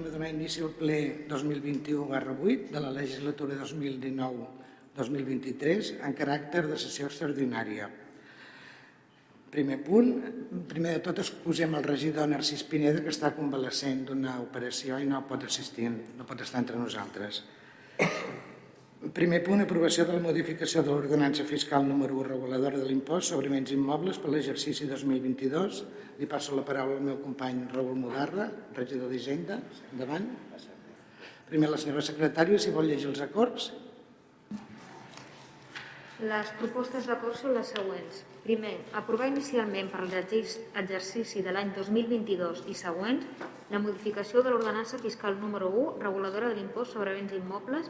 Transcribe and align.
anem 0.00 0.08
a 0.08 0.16
donar 0.16 0.32
inici 0.32 0.64
al 0.64 0.72
ple 0.72 1.28
2021 1.28 2.08
barra 2.08 2.32
8 2.32 2.72
de 2.72 2.80
la 2.80 2.88
legislatura 2.90 3.54
2019-2023 3.60 6.00
en 6.06 6.14
caràcter 6.16 6.64
de 6.70 6.76
sessió 6.80 7.06
extraordinària. 7.10 7.90
Primer 9.52 9.84
punt, 9.84 10.08
primer 10.70 10.92
de 10.96 11.02
tot 11.04 11.20
excusem 11.20 11.74
el 11.76 11.84
regidor 11.84 12.24
Narcís 12.30 12.62
Pineda 12.64 13.04
que 13.04 13.12
està 13.12 13.36
convalescent 13.36 14.08
d'una 14.08 14.40
operació 14.40 14.96
i 14.96 15.04
no 15.10 15.28
pot 15.28 15.44
assistir, 15.44 15.90
no 15.90 16.24
pot 16.24 16.40
estar 16.40 16.64
entre 16.64 16.80
nosaltres. 16.80 17.44
Primer 19.00 19.38
punt, 19.40 19.62
aprovació 19.64 20.04
de 20.04 20.12
la 20.12 20.20
modificació 20.20 20.82
de 20.84 20.90
l'ordenança 20.92 21.46
fiscal 21.48 21.86
número 21.88 22.18
1 22.20 22.24
reguladora 22.26 22.76
de 22.76 22.84
l'impost 22.84 23.32
sobre 23.32 23.48
béns 23.48 23.72
immobles 23.72 24.18
per 24.20 24.28
l'exercici 24.28 24.84
2022. 24.90 25.78
Li 26.18 26.28
passo 26.28 26.52
la 26.52 26.66
paraula 26.68 26.98
al 26.98 27.06
meu 27.06 27.16
company 27.22 27.62
Raül 27.72 27.96
Mudarra, 27.96 28.50
regidor 28.76 29.08
d'Hisenda. 29.08 29.56
Endavant. 29.94 30.28
Primer 31.48 31.70
la 31.72 31.80
senyora 31.80 32.04
secretària, 32.04 32.60
si 32.60 32.74
vol 32.76 32.92
llegir 32.92 33.08
els 33.08 33.24
acords. 33.24 33.70
Les 36.20 36.52
propostes 36.60 37.08
d'acord 37.08 37.40
són 37.40 37.56
les 37.56 37.72
següents. 37.72 38.20
Primer, 38.44 38.76
aprovar 39.00 39.32
inicialment 39.32 39.88
per 39.88 40.04
l'exercici 40.04 41.40
de 41.40 41.56
l'any 41.56 41.72
2022 41.80 42.66
i 42.68 42.76
següents 42.76 43.24
la 43.72 43.80
modificació 43.80 44.44
de 44.44 44.52
l'ordenança 44.52 45.00
fiscal 45.00 45.40
número 45.40 45.72
1 45.72 46.00
reguladora 46.04 46.52
de 46.52 46.60
l'impost 46.60 46.92
sobre 46.92 47.16
béns 47.16 47.32
immobles 47.40 47.88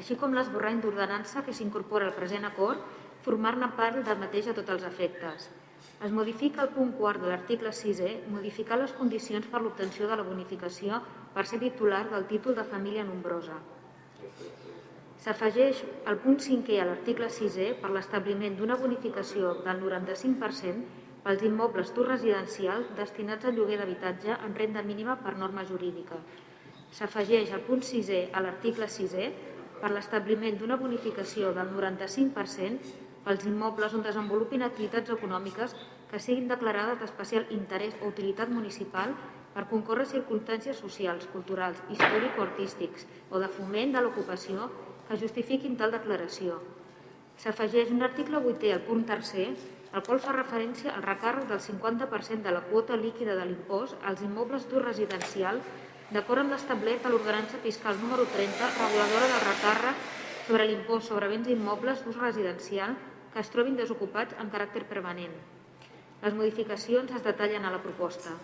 així 0.00 0.16
com 0.20 0.34
l'esborrany 0.36 0.80
d'ordenança 0.80 1.44
que 1.46 1.54
s'incorpora 1.56 2.08
al 2.08 2.16
present 2.16 2.46
acord, 2.48 2.80
formar-ne 3.24 3.68
part 3.76 4.00
del 4.06 4.20
mateix 4.20 4.48
a 4.48 4.54
tots 4.56 4.72
els 4.76 4.86
efectes. 4.88 5.50
Es 6.04 6.12
modifica 6.16 6.62
el 6.64 6.70
punt 6.72 6.94
quart 6.96 7.20
de 7.20 7.28
l'article 7.28 7.72
6è, 7.76 8.12
modificar 8.32 8.78
les 8.80 8.94
condicions 8.96 9.48
per 9.52 9.60
l'obtenció 9.60 10.08
de 10.08 10.16
la 10.16 10.24
bonificació 10.24 11.02
per 11.34 11.44
ser 11.50 11.60
titular 11.60 12.06
del 12.08 12.24
títol 12.30 12.56
de 12.56 12.64
família 12.70 13.04
nombrosa. 13.04 13.58
S'afegeix 15.20 15.82
el 16.08 16.16
punt 16.24 16.40
5è 16.40 16.80
a 16.80 16.88
l'article 16.88 17.28
6è 17.28 17.74
per 17.82 17.92
l'establiment 17.92 18.56
d'una 18.56 18.78
bonificació 18.80 19.52
del 19.66 19.82
95% 19.84 21.20
pels 21.26 21.44
immobles 21.44 21.92
d'ús 21.92 22.08
residencial 22.08 22.86
destinats 22.96 23.44
al 23.44 23.58
lloguer 23.58 23.76
d'habitatge 23.82 24.38
en 24.46 24.56
renda 24.56 24.80
mínima 24.80 25.18
per 25.20 25.36
norma 25.36 25.66
jurídica. 25.68 26.16
S'afegeix 26.96 27.52
el 27.52 27.66
punt 27.68 27.84
6è 27.84 28.30
a 28.32 28.40
l'article 28.40 28.88
6è 28.88 29.26
per 29.80 29.90
l'establiment 29.94 30.58
d'una 30.60 30.78
bonificació 30.80 31.54
del 31.56 31.72
95% 31.72 32.92
pels 33.24 33.46
immobles 33.48 33.94
on 33.96 34.04
desenvolupin 34.06 34.64
activitats 34.64 35.12
econòmiques 35.16 35.74
que 36.10 36.20
siguin 36.22 36.48
declarades 36.50 37.00
d'especial 37.00 37.46
interès 37.56 37.96
o 38.00 38.08
utilitat 38.12 38.52
municipal 38.52 39.14
per 39.54 39.66
concórrer 39.70 40.06
circumstàncies 40.06 40.78
socials, 40.78 41.26
culturals, 41.32 41.82
històrico-artístics 41.90 43.06
o 43.30 43.42
de 43.42 43.48
foment 43.50 43.96
de 43.96 44.02
l'ocupació 44.04 44.70
que 45.08 45.18
justifiquin 45.18 45.76
tal 45.76 45.92
declaració. 45.96 46.60
S'afegeix 47.40 47.90
un 47.90 48.04
article 48.06 48.40
8è 48.52 48.72
al 48.74 48.82
punt 48.86 49.06
tercer, 49.08 49.48
el 49.90 50.02
qual 50.06 50.20
fa 50.22 50.34
referència 50.36 50.92
al 50.94 51.02
recàrrec 51.02 51.48
del 51.50 51.62
50% 51.64 52.46
de 52.46 52.52
la 52.54 52.62
quota 52.68 52.98
líquida 53.00 53.34
de 53.38 53.46
l'impost 53.48 53.96
als 54.06 54.22
immobles 54.22 54.68
d'ús 54.70 54.84
residencial 54.84 55.58
d'acord 56.10 56.42
amb 56.42 56.50
l'establert 56.50 57.04
a 57.06 57.10
l'ordenança 57.12 57.60
fiscal 57.62 57.94
número 58.02 58.24
30, 58.26 58.68
reguladora 58.82 59.26
del 59.30 59.42
recàrrec 59.46 59.98
sobre 60.46 60.64
l'impost 60.66 61.06
sobre 61.06 61.28
béns 61.30 61.50
immobles 61.54 62.02
d'ús 62.02 62.16
residencial 62.18 62.96
que 63.32 63.38
es 63.38 63.50
trobin 63.54 63.76
desocupats 63.78 64.34
en 64.42 64.50
caràcter 64.50 64.82
permanent. 64.90 65.36
Les 66.24 66.34
modificacions 66.34 67.12
es 67.14 67.22
detallen 67.22 67.64
a 67.64 67.70
la 67.70 67.78
proposta. 67.84 68.34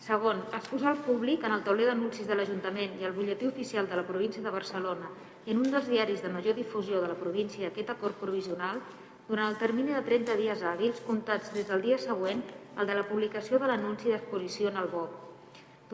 Segon, 0.00 0.40
exposar 0.56 0.94
al 0.94 1.02
públic 1.04 1.44
en 1.44 1.52
el 1.52 1.62
tauler 1.66 1.90
d'anuncis 1.90 2.26
de 2.26 2.38
l'Ajuntament 2.38 2.96
i 3.00 3.04
el 3.04 3.12
butlletí 3.12 3.46
oficial 3.52 3.86
de 3.86 4.00
la 4.00 4.06
província 4.08 4.42
de 4.42 4.54
Barcelona 4.54 5.12
i 5.44 5.52
en 5.52 5.60
un 5.60 5.68
dels 5.70 5.90
diaris 5.92 6.24
de 6.24 6.32
major 6.32 6.56
difusió 6.56 7.02
de 7.02 7.12
la 7.12 7.18
província 7.20 7.68
aquest 7.68 7.92
acord 7.92 8.16
provisional 8.16 8.80
durant 9.28 9.52
el 9.52 9.60
termini 9.60 9.92
de 9.92 10.00
30 10.08 10.40
dies 10.40 10.64
hàbils 10.64 11.04
comptats 11.04 11.52
des 11.52 11.68
del 11.68 11.84
dia 11.84 12.00
següent 12.00 12.42
al 12.76 12.88
de 12.88 12.96
la 12.96 13.06
publicació 13.12 13.60
de 13.60 13.68
l'anunci 13.68 14.08
d'exposició 14.08 14.72
en 14.72 14.80
el 14.80 14.88
BOC 14.88 15.23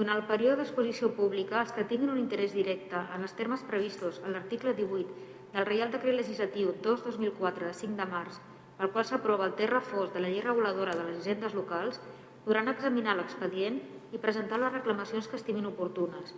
durant 0.01 0.17
el 0.17 0.25
període 0.25 0.63
d'exposició 0.63 1.11
pública, 1.13 1.59
els 1.61 1.75
que 1.77 1.85
tinguin 1.85 2.09
un 2.15 2.21
interès 2.23 2.55
directe 2.57 2.97
en 3.15 3.27
els 3.27 3.35
termes 3.37 3.61
previstos 3.69 4.23
a 4.25 4.31
l'article 4.33 4.73
18 4.79 5.27
del 5.53 5.67
Reial 5.69 5.91
Decret 5.93 6.17
Legislatiu 6.17 6.71
2-2004 6.87 7.67
de 7.69 7.75
5 7.77 7.99
de 7.99 8.07
març, 8.09 8.39
pel 8.79 8.93
qual 8.95 9.05
s'aprova 9.05 9.45
el 9.51 9.59
terra 9.59 9.83
fos 9.85 10.15
de 10.15 10.23
la 10.25 10.31
llei 10.33 10.41
reguladora 10.41 10.95
de 10.97 11.05
les 11.05 11.19
hisendes 11.21 11.53
locals, 11.59 12.01
podran 12.47 12.73
examinar 12.73 13.19
l'expedient 13.19 13.77
i 14.17 14.23
presentar 14.23 14.63
les 14.63 14.73
reclamacions 14.73 15.29
que 15.29 15.37
estimin 15.37 15.69
oportunes. 15.69 16.33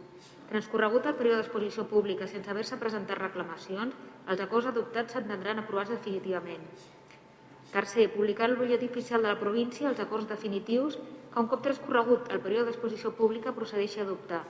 Transcorregut 0.51 1.07
el 1.07 1.15
període 1.21 1.45
d'exposició 1.45 1.87
pública 1.87 2.27
sense 2.27 2.51
haver-se 2.51 2.81
presentat 2.83 3.23
reclamacions, 3.23 3.95
els 4.27 4.43
acords 4.43 4.73
adoptats 4.73 5.15
s'entendran 5.15 5.63
aprovats 5.63 5.95
definitivament. 5.95 6.67
Tercer, 7.73 8.11
publicar 8.13 8.51
el 8.51 8.59
butlletí 8.61 8.91
oficial 8.91 9.23
de 9.25 9.31
la 9.33 9.39
província 9.41 9.89
els 9.89 10.01
acords 10.03 10.29
definitius 10.29 10.99
que 11.33 11.41
un 11.41 11.47
cop 11.49 11.63
transcorregut 11.65 12.29
el 12.35 12.43
període 12.45 12.69
d'exposició 12.69 13.15
pública 13.17 13.55
procedeixi 13.57 14.03
a 14.03 14.05
adoptar, 14.05 14.43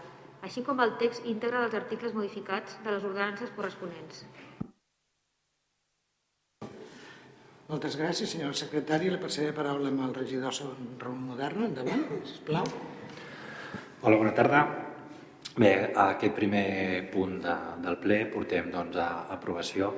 així 0.43 0.65
com 0.67 0.83
el 0.83 0.97
text 0.99 1.29
íntegre 1.31 1.61
dels 1.63 1.77
articles 1.79 2.17
modificats 2.19 2.81
de 2.83 2.91
les 2.97 3.07
ordenances 3.07 3.55
corresponents. 3.55 4.25
Moltes 7.71 7.95
gràcies, 7.97 8.35
senyora 8.35 8.59
secretària. 8.59 9.15
La 9.15 9.23
passaré 9.23 9.53
la 9.53 9.57
paraula 9.57 9.89
amb 9.89 10.03
el 10.09 10.17
regidor 10.19 10.59
Raül 10.99 11.23
Moderna. 11.31 11.71
Endavant, 11.71 12.03
sisplau. 12.27 12.67
Hola, 14.03 14.19
bona 14.19 14.35
tarda. 14.35 14.67
Bé, 15.55 15.73
a 15.95 16.11
aquest 16.17 16.35
primer 16.35 16.67
punt 17.15 17.39
de, 17.47 17.55
del 17.87 17.97
ple 18.03 18.25
portem 18.35 18.69
doncs, 18.75 18.99
a 18.99 19.29
aprovació 19.37 19.95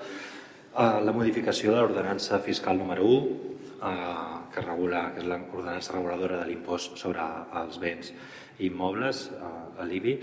la 0.75 1.13
modificació 1.15 1.71
de 1.71 1.79
l'ordenança 1.79 2.41
fiscal 2.43 2.77
número 2.77 3.05
1, 3.07 3.27
eh, 3.87 4.39
que 4.53 4.63
regula, 4.63 5.13
que 5.15 5.21
és 5.23 5.27
l'ordenança 5.29 5.93
reguladora 5.95 6.41
de 6.41 6.49
l'impost 6.49 6.99
sobre 6.99 7.23
els 7.61 7.79
béns 7.79 8.11
immobles 8.59 9.29
eh, 9.31 9.53
a 9.79 9.87
l'IBI, 9.87 10.15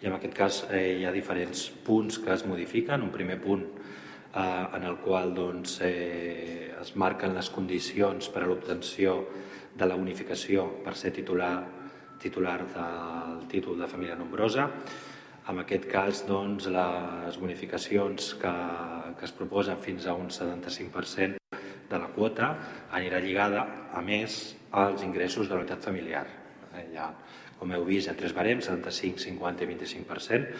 i 0.00 0.08
en 0.08 0.16
aquest 0.16 0.34
cas 0.34 0.62
eh, 0.70 0.96
hi 1.00 1.04
ha 1.04 1.12
diferents 1.12 1.68
punts 1.84 2.20
que 2.24 2.32
es 2.32 2.46
modifiquen. 2.48 3.04
Un 3.04 3.12
primer 3.12 3.36
punt 3.42 3.66
eh, 3.66 4.40
en 4.78 4.88
el 4.88 4.96
qual 5.04 5.34
doncs, 5.34 5.80
eh, 5.84 6.72
es 6.80 6.94
marquen 6.96 7.36
les 7.36 7.50
condicions 7.50 8.30
per 8.32 8.46
a 8.46 8.48
l'obtenció 8.48 9.18
de 9.76 9.86
la 9.86 9.96
unificació 9.96 10.70
per 10.84 10.96
ser 10.96 11.12
titular, 11.12 11.52
titular 12.18 12.62
del 12.64 13.44
títol 13.50 13.76
de 13.78 13.92
família 13.92 14.16
nombrosa, 14.16 14.70
en 15.48 15.62
aquest 15.62 15.86
cas, 15.88 16.22
doncs, 16.28 16.68
les 16.72 17.38
bonificacions 17.40 18.34
que, 18.40 18.52
que 19.16 19.24
es 19.28 19.32
proposen 19.32 19.80
fins 19.80 20.06
a 20.06 20.14
un 20.16 20.28
75% 20.34 21.38
de 21.88 22.00
la 22.00 22.10
quota 22.12 22.50
anirà 22.98 23.20
lligada, 23.24 23.64
a 23.96 24.02
més, 24.04 24.38
als 24.76 25.04
ingressos 25.06 25.48
de 25.48 25.56
la 25.56 25.62
unitat 25.62 25.88
familiar. 25.88 26.26
Eh, 26.74 26.84
ja, 26.92 27.08
com 27.58 27.72
heu 27.72 27.86
vist, 27.88 28.10
en 28.12 28.18
tres 28.18 28.36
barems, 28.36 28.68
75, 28.68 29.24
50 29.24 29.64
i 29.64 29.70
25%, 29.72 30.52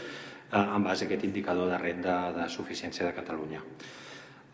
eh, 0.49 0.63
en 0.63 0.89
base 0.89 1.05
a 1.05 1.11
aquest 1.11 1.29
indicador 1.29 1.69
de 1.69 1.81
renda 1.85 2.21
de 2.33 2.49
suficiència 2.49 3.07
de 3.07 3.17
Catalunya. 3.21 3.61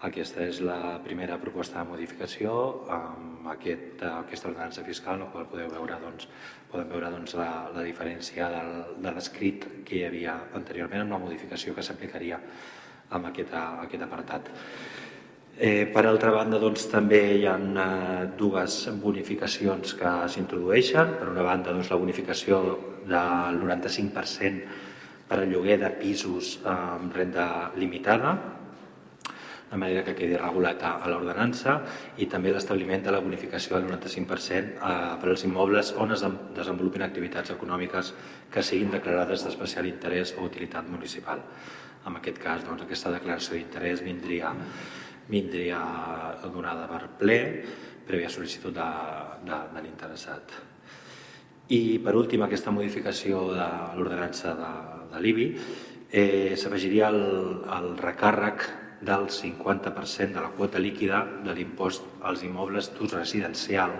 Aquesta 0.04 0.42
és 0.44 0.58
la 0.60 0.98
primera 1.04 1.38
proposta 1.40 1.78
de 1.80 1.88
modificació 1.88 2.54
amb 2.92 3.46
aquest, 3.54 4.02
aquesta 4.04 4.50
ordenança 4.50 4.84
fiscal, 4.84 5.16
en 5.16 5.24
la 5.24 5.30
qual 5.32 5.46
podeu 5.48 5.70
veure, 5.72 5.96
doncs, 6.02 6.26
podem 6.68 6.90
veure 6.92 7.12
doncs, 7.14 7.32
la, 7.40 7.48
la 7.72 7.84
diferència 7.86 8.50
del, 8.52 8.74
de 9.00 9.12
l'escrit 9.16 9.64
que 9.88 9.96
hi 9.96 10.02
havia 10.04 10.34
anteriorment 10.58 11.06
amb 11.06 11.16
la 11.16 11.22
modificació 11.22 11.72
que 11.76 11.84
s'aplicaria 11.86 12.40
amb 13.16 13.30
aquest, 13.30 13.54
aquest 13.56 14.04
apartat. 14.04 14.50
Eh, 15.54 15.86
per 15.94 16.02
altra 16.04 16.34
banda, 16.34 16.58
doncs, 16.60 16.84
també 16.92 17.20
hi 17.38 17.46
ha 17.48 17.54
eh, 17.56 18.24
dues 18.36 18.80
bonificacions 19.00 19.94
que 19.96 20.12
s'introdueixen. 20.34 21.14
Per 21.20 21.30
una 21.30 21.46
banda, 21.46 21.72
doncs, 21.72 21.92
la 21.94 22.00
bonificació 22.02 22.60
del 23.08 23.62
95% 23.62 24.82
per 25.30 25.40
al 25.40 25.48
lloguer 25.48 25.78
de 25.80 25.88
pisos 25.96 26.58
amb 26.68 27.14
renda 27.16 27.70
limitada, 27.80 28.34
de 29.74 29.78
manera 29.80 30.04
que 30.06 30.14
quedi 30.14 30.36
regulat 30.38 30.82
a, 30.86 30.92
l'ordenança 31.10 31.80
i 32.22 32.28
també 32.30 32.52
l'establiment 32.54 33.02
de 33.02 33.10
la 33.10 33.18
bonificació 33.18 33.74
del 33.74 33.88
95% 33.90 34.76
eh, 34.78 34.90
per 35.18 35.30
als 35.32 35.42
immobles 35.48 35.90
on 35.98 36.14
es 36.14 36.22
desenvolupin 36.54 37.02
activitats 37.02 37.50
econòmiques 37.56 38.12
que 38.54 38.62
siguin 38.62 38.92
declarades 38.94 39.42
d'especial 39.42 39.88
interès 39.90 40.36
o 40.38 40.44
utilitat 40.46 40.86
municipal. 40.86 41.42
En 42.06 42.20
aquest 42.20 42.38
cas, 42.38 42.62
doncs, 42.62 42.84
aquesta 42.84 43.10
declaració 43.16 43.56
d'interès 43.58 44.04
vindria, 44.06 44.52
vindria 45.26 45.80
donada 46.54 46.86
per 46.86 47.08
ple, 47.18 47.40
prèvia 48.06 48.30
sol·licitud 48.30 48.78
de, 48.78 48.88
de, 49.42 49.60
de 49.74 49.84
l'interessat. 49.88 50.54
I, 51.74 51.98
per 52.04 52.14
últim, 52.14 52.46
aquesta 52.46 52.70
modificació 52.70 53.48
de 53.50 53.68
l'ordenança 53.98 54.54
de, 54.54 54.72
de 55.16 55.26
l'IBI 55.26 55.50
eh, 56.12 56.54
s'afegiria 56.60 57.10
el, 57.10 57.22
el 57.74 57.94
recàrrec 57.98 58.68
del 59.04 59.28
50% 59.28 60.34
de 60.34 60.40
la 60.40 60.52
quota 60.56 60.80
líquida 60.80 61.24
de 61.44 61.54
l'impost 61.54 62.06
als 62.22 62.42
immobles 62.42 62.90
d'ús 62.94 63.12
residencial 63.12 63.92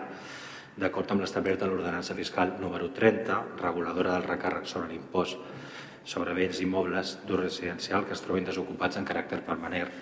d'acord 0.77 1.13
amb 1.13 1.23
l'establert 1.23 1.61
de 1.63 1.69
l'ordenança 1.71 2.17
fiscal 2.19 2.57
número 2.61 2.91
30, 2.91 3.61
reguladora 3.61 4.17
del 4.17 4.27
recàrrec 4.27 4.67
sobre 4.67 4.91
l'impost 4.91 5.39
sobre 6.05 6.35
béns 6.37 6.61
immobles 6.61 7.19
d'ús 7.25 7.41
residencial 7.41 8.05
que 8.05 8.17
es 8.17 8.23
trobin 8.25 8.45
desocupats 8.45 8.99
en 9.01 9.07
caràcter 9.09 9.41
permanent, 9.47 9.93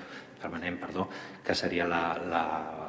permanent 0.43 0.79
perdó, 0.81 1.09
que 1.45 1.55
seria 1.55 1.87
la, 1.87 2.05
la 2.27 2.45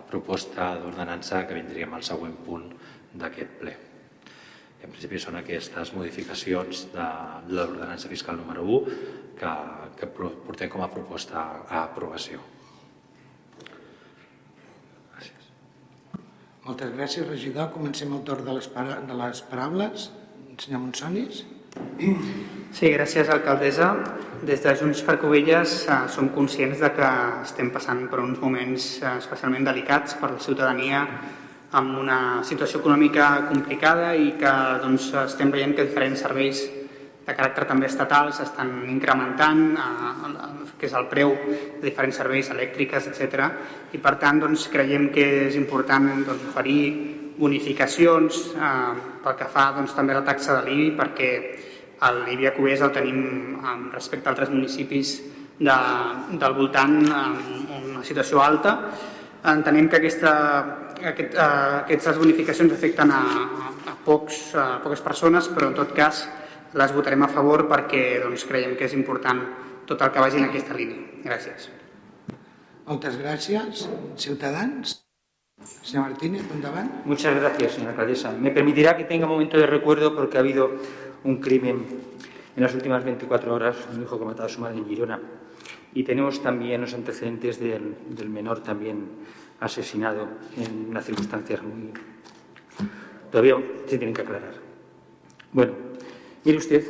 proposta 0.10 0.74
d'ordenança 0.82 1.46
que 1.48 1.60
vindríem 1.60 1.94
al 1.94 2.06
següent 2.06 2.40
punt 2.46 2.70
d'aquest 3.14 3.60
ple. 3.62 3.76
En 4.84 4.92
principi 4.92 5.20
són 5.22 5.38
aquestes 5.40 5.94
modificacions 5.96 6.88
de 6.92 7.06
l'ordenança 7.56 8.10
fiscal 8.12 8.36
número 8.40 8.66
1 8.68 8.98
que, 9.40 9.54
que 10.00 10.10
portem 10.18 10.72
com 10.74 10.84
a 10.84 10.90
proposta 10.92 11.46
a 11.64 11.86
aprovació. 11.86 12.42
Gràcies. 15.14 15.48
Moltes 16.68 16.92
gràcies, 16.98 17.28
regidor. 17.30 17.72
Comencem 17.76 18.12
el 18.12 18.26
torn 18.28 18.44
de 18.50 18.58
les, 18.60 18.70
de 19.08 19.20
les 19.24 19.44
paraules. 19.48 20.10
Senyor 20.60 20.84
Monsonis. 20.84 21.46
Sí, 22.74 22.90
gràcies, 22.92 23.32
alcaldessa. 23.32 23.94
Des 24.44 24.60
de 24.66 24.74
Junts 24.76 25.00
per 25.08 25.16
Covelles 25.22 25.78
eh, 25.88 26.02
som 26.12 26.28
conscients 26.36 26.82
de 26.84 26.90
que 26.98 27.10
estem 27.46 27.72
passant 27.72 28.04
per 28.12 28.20
uns 28.20 28.42
moments 28.44 28.90
eh, 29.00 29.14
especialment 29.22 29.64
delicats 29.70 30.18
per 30.20 30.34
la 30.34 30.42
ciutadania 30.44 31.06
amb 31.78 31.98
una 31.98 32.20
situació 32.46 32.80
econòmica 32.82 33.48
complicada 33.50 34.14
i 34.14 34.34
que 34.40 34.54
doncs, 34.84 35.10
estem 35.26 35.52
veient 35.54 35.74
que 35.76 35.88
diferents 35.88 36.22
serveis 36.22 36.62
de 37.24 37.34
caràcter 37.34 37.66
també 37.70 37.88
estatal 37.88 38.34
s'estan 38.36 38.84
incrementant, 38.92 39.64
eh, 39.74 40.70
que 40.78 40.90
és 40.90 40.96
el 41.00 41.08
preu 41.08 41.34
de 41.48 41.86
diferents 41.86 42.20
serveis 42.20 42.50
elèctriques, 42.52 43.08
etc. 43.08 43.48
I 43.96 44.02
per 44.04 44.18
tant 44.22 44.42
doncs, 44.44 44.68
creiem 44.72 45.10
que 45.16 45.26
és 45.48 45.56
important 45.56 46.10
doncs, 46.28 46.50
oferir 46.52 46.84
bonificacions 47.40 48.42
eh, 48.54 48.94
pel 49.24 49.38
que 49.40 49.50
fa 49.50 49.72
doncs, 49.78 49.96
també 49.96 50.14
a 50.14 50.20
la 50.20 50.28
taxa 50.28 50.60
de 50.60 50.68
l'IBI 50.68 50.92
perquè 51.00 51.32
l'IBI 52.04 52.50
a 52.50 52.54
Covés 52.54 52.82
el 52.84 52.92
tenim 52.92 53.22
respecte 53.94 54.28
a 54.28 54.34
altres 54.34 54.52
municipis 54.52 55.14
de, 55.60 55.78
del 56.36 56.56
voltant 56.58 56.98
en 57.08 57.92
una 57.94 58.04
situació 58.04 58.42
alta. 58.44 58.76
Entenem 59.54 59.88
que 59.88 60.02
aquesta, 60.02 60.34
aquest, 61.10 61.36
uh, 61.36 61.84
aquestes 61.84 62.18
bonificacions 62.20 62.74
afecten 62.74 63.12
a, 63.12 63.22
a, 63.92 63.96
pocs, 64.06 64.56
a 64.56 64.66
poques 64.84 65.04
persones, 65.06 65.50
però 65.54 65.70
en 65.72 65.78
tot 65.78 65.94
cas 65.98 66.26
les 66.74 66.94
votarem 66.96 67.24
a 67.24 67.30
favor 67.30 67.68
perquè 67.70 68.20
doncs, 68.24 68.48
creiem 68.50 68.76
que 68.80 68.88
és 68.88 68.96
important 68.98 69.44
tot 69.90 70.02
el 70.02 70.12
que 70.12 70.24
vagi 70.24 70.42
en 70.42 70.50
aquesta 70.50 70.76
línia. 70.78 71.22
Gràcies. 71.24 71.70
Moltes 72.88 73.16
gràcies. 73.20 73.88
Ciutadans. 74.20 75.00
Señor 75.64 76.10
Martínez, 76.10 76.44
endavant. 76.52 76.90
Muchas 77.06 77.36
gracias, 77.40 77.74
señora 77.74 77.92
alcaldesa. 77.92 78.32
Me 78.32 78.52
permitirá 78.52 78.98
que 78.98 79.06
tenga 79.06 79.26
un 79.26 79.32
momento 79.32 79.58
de 79.58 79.68
recuerdo 79.68 80.16
porque 80.16 80.38
ha 80.38 80.42
habido 80.42 80.72
un 81.24 81.40
crimen 81.40 81.86
en 82.56 82.64
las 82.64 82.74
últimas 82.74 83.04
24 83.04 83.54
horas, 83.54 83.78
un 83.94 84.04
hijo 84.04 84.18
que 84.18 84.24
ha 84.24 84.28
matado 84.28 84.48
a 84.48 84.50
su 84.50 84.60
madre 84.60 84.78
en 84.78 84.86
Girona. 84.86 85.20
Y 85.94 86.04
tenemos 86.04 86.42
también 86.42 86.82
los 86.82 86.94
antecedentes 86.94 87.60
del, 87.60 87.96
del 88.10 88.30
menor 88.30 88.62
también 88.62 89.08
asesinado 89.64 90.28
en 90.58 90.90
unas 90.90 91.06
circunstancias 91.06 91.62
muy... 91.64 91.94
Todavía 93.32 93.56
se 93.88 93.98
tienen 93.98 94.14
que 94.14 94.22
aclarar. 94.22 94.54
Bueno, 95.52 95.74
mire 96.44 96.58
usted, 96.58 96.86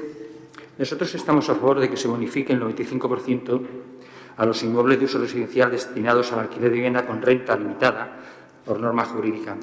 nosotros 0.78 1.14
estamos 1.14 1.48
a 1.50 1.56
favor 1.56 1.80
de 1.80 1.90
que 1.90 1.98
se 1.98 2.08
bonifique 2.08 2.52
el 2.52 2.62
95% 2.62 3.62
a 4.38 4.46
los 4.46 4.64
inmuebles 4.64 5.00
de 5.00 5.06
uso 5.06 5.20
residencial 5.20 5.70
destinados 5.70 6.31
al 6.34 6.40
alquiler 6.40 6.72
de 6.72 6.75
vivienda 6.75 7.06
con 7.06 7.22
renta 7.22 7.56
limitada 7.56 8.18
por 8.66 8.80
norma 8.80 9.06
jurídica. 9.06 9.56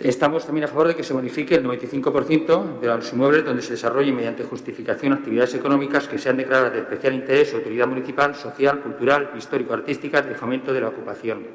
Estamos 0.00 0.44
también 0.44 0.64
a 0.64 0.68
favor 0.68 0.88
de 0.88 0.96
que 0.96 1.04
se 1.04 1.12
bonifique 1.12 1.54
el 1.54 1.64
95% 1.64 2.80
de 2.80 2.86
los 2.88 3.12
inmuebles 3.12 3.44
donde 3.44 3.62
se 3.62 3.72
desarrollen 3.74 4.16
mediante 4.16 4.42
justificación 4.42 5.12
actividades 5.12 5.54
económicas 5.54 6.08
que 6.08 6.18
sean 6.18 6.36
declaradas 6.36 6.72
de 6.72 6.80
especial 6.80 7.14
interés 7.14 7.54
o 7.54 7.58
utilidad 7.58 7.86
municipal, 7.86 8.34
social, 8.34 8.80
cultural, 8.80 9.30
histórico-artísticas 9.38 10.26
de 10.26 10.34
fomento 10.34 10.72
de 10.72 10.80
la 10.80 10.88
ocupación. 10.88 11.46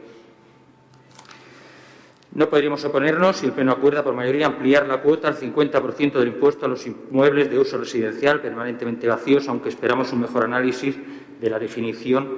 No 2.32 2.50
podríamos 2.50 2.86
oponernos 2.86 3.38
si 3.38 3.48
el 3.48 3.52
Pleno 3.52 3.74
acuerda 3.74 4.04
por 4.04 4.14
mayoría 4.14 4.46
ampliar 4.46 4.88
la 4.88 5.02
cuota 5.02 5.28
al 5.28 5.36
50% 5.36 6.14
del 6.14 6.30
impuesto 6.30 6.66
a 6.66 6.70
los 6.70 6.88
inmuebles 6.88 7.50
de 7.50 7.60
uso 7.60 7.78
residencial 7.78 8.40
permanentemente 8.40 9.08
vacíos, 9.08 9.50
aunque 9.50 9.68
esperamos 9.68 10.14
un 10.14 10.22
mejor 10.22 10.46
análisis 10.46 10.96
de 11.42 11.50
la 11.50 11.60
definición 11.60 12.38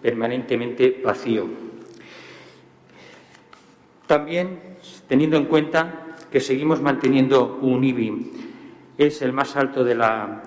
permanentemente 0.00 1.02
vacío. 1.04 1.46
También 4.06 4.71
teniendo 5.08 5.36
en 5.36 5.46
cuenta 5.46 6.16
que 6.30 6.40
seguimos 6.40 6.80
manteniendo 6.80 7.58
un 7.60 7.84
IBI, 7.84 8.32
es 8.98 9.22
el 9.22 9.32
más 9.32 9.56
alto 9.56 9.84
de 9.84 9.94
la, 9.94 10.42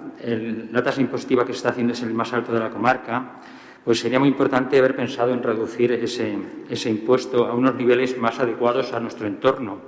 la 0.71 0.83
tasa 0.83 1.01
impositiva 1.01 1.45
que 1.45 1.53
se 1.53 1.57
está 1.57 1.69
haciendo 1.69 1.93
es 1.93 2.01
el 2.01 2.13
más 2.13 2.33
alto 2.33 2.53
de 2.53 2.59
la 2.59 2.69
comarca, 2.69 3.41
pues 3.83 3.99
sería 3.99 4.19
muy 4.19 4.29
importante 4.29 4.77
haber 4.79 4.95
pensado 4.95 5.31
en 5.31 5.43
reducir 5.43 5.91
ese, 5.91 6.35
ese 6.69 6.89
impuesto 6.89 7.45
a 7.45 7.53
unos 7.53 7.75
niveles 7.75 8.17
más 8.17 8.39
adecuados 8.39 8.93
a 8.93 8.99
nuestro 8.99 9.27
entorno. 9.27 9.79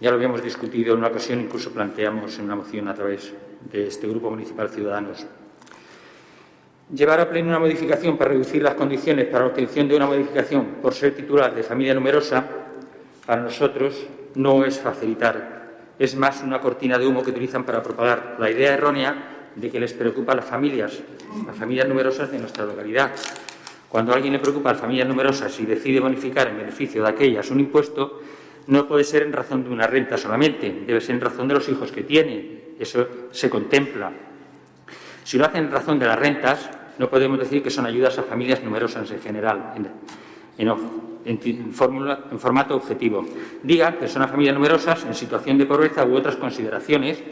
Ya 0.00 0.10
lo 0.10 0.16
habíamos 0.16 0.42
discutido 0.42 0.92
en 0.92 0.98
una 0.98 1.08
ocasión, 1.08 1.40
incluso 1.40 1.72
planteamos 1.72 2.38
en 2.38 2.44
una 2.44 2.56
moción 2.56 2.88
a 2.88 2.94
través 2.94 3.32
de 3.70 3.86
este 3.86 4.06
Grupo 4.06 4.30
Municipal 4.30 4.68
Ciudadanos. 4.68 5.26
Llevar 6.94 7.20
a 7.20 7.30
pleno 7.30 7.48
una 7.48 7.58
modificación 7.58 8.16
para 8.18 8.32
reducir 8.32 8.62
las 8.62 8.74
condiciones 8.74 9.26
para 9.26 9.44
la 9.44 9.50
obtención 9.50 9.88
de 9.88 9.96
una 9.96 10.06
modificación 10.06 10.66
por 10.82 10.92
ser 10.92 11.14
titular 11.14 11.54
de 11.54 11.62
familia 11.62 11.94
numerosa 11.94 12.61
para 13.32 13.44
nosotros 13.44 13.94
no 14.34 14.62
es 14.62 14.78
facilitar, 14.78 15.94
es 15.98 16.14
más 16.16 16.42
una 16.42 16.60
cortina 16.60 16.98
de 16.98 17.06
humo 17.06 17.22
que 17.22 17.30
utilizan 17.30 17.64
para 17.64 17.82
propagar 17.82 18.36
la 18.38 18.50
idea 18.50 18.74
errónea 18.74 19.48
de 19.56 19.70
que 19.70 19.80
les 19.80 19.94
preocupa 19.94 20.32
a 20.32 20.34
las 20.34 20.44
familias, 20.44 21.00
las 21.46 21.56
familias 21.56 21.88
numerosas 21.88 22.30
de 22.30 22.38
nuestra 22.38 22.66
localidad. 22.66 23.10
Cuando 23.88 24.12
alguien 24.12 24.34
le 24.34 24.38
preocupa 24.38 24.68
a 24.68 24.72
las 24.74 24.82
familias 24.82 25.08
numerosas 25.08 25.58
y 25.60 25.64
decide 25.64 25.98
bonificar 25.98 26.48
en 26.48 26.58
beneficio 26.58 27.02
de 27.02 27.08
aquellas 27.08 27.50
un 27.50 27.60
impuesto, 27.60 28.20
no 28.66 28.86
puede 28.86 29.02
ser 29.02 29.22
en 29.22 29.32
razón 29.32 29.64
de 29.64 29.70
una 29.70 29.86
renta 29.86 30.18
solamente, 30.18 30.82
debe 30.86 31.00
ser 31.00 31.14
en 31.14 31.22
razón 31.22 31.48
de 31.48 31.54
los 31.54 31.66
hijos 31.70 31.90
que 31.90 32.02
tiene. 32.02 32.74
Eso 32.78 33.30
se 33.30 33.48
contempla. 33.48 34.12
Si 35.24 35.38
lo 35.38 35.46
hacen 35.46 35.64
en 35.64 35.70
razón 35.70 35.98
de 35.98 36.04
las 36.04 36.18
rentas, 36.18 36.68
no 36.98 37.08
podemos 37.08 37.38
decir 37.38 37.62
que 37.62 37.70
son 37.70 37.86
ayudas 37.86 38.18
a 38.18 38.24
familias 38.24 38.62
numerosas 38.62 39.10
en 39.10 39.20
general. 39.22 39.72
En, 39.74 39.88
en, 40.58 40.68
formato 42.38 42.76
objetivo. 42.76 43.24
Diga 43.62 43.98
que 43.98 44.08
son 44.08 44.26
familias 44.28 44.54
numerosas 44.54 45.04
en 45.04 45.14
situación 45.14 45.58
de 45.58 45.66
pobreza 45.66 46.04
u 46.04 46.14
otras 46.16 46.36
consideraciones. 46.36 47.22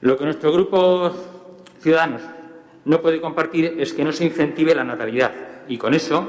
Lo 0.00 0.18
que 0.18 0.24
nuestro 0.24 0.52
grupo 0.52 1.12
Ciudadanos 1.80 2.22
no 2.84 3.00
puede 3.00 3.20
compartir 3.20 3.76
es 3.78 3.92
que 3.92 4.04
no 4.04 4.12
se 4.12 4.24
incentive 4.24 4.74
la 4.74 4.84
natalidad 4.84 5.32
y 5.68 5.78
con 5.78 5.94
eso 5.94 6.26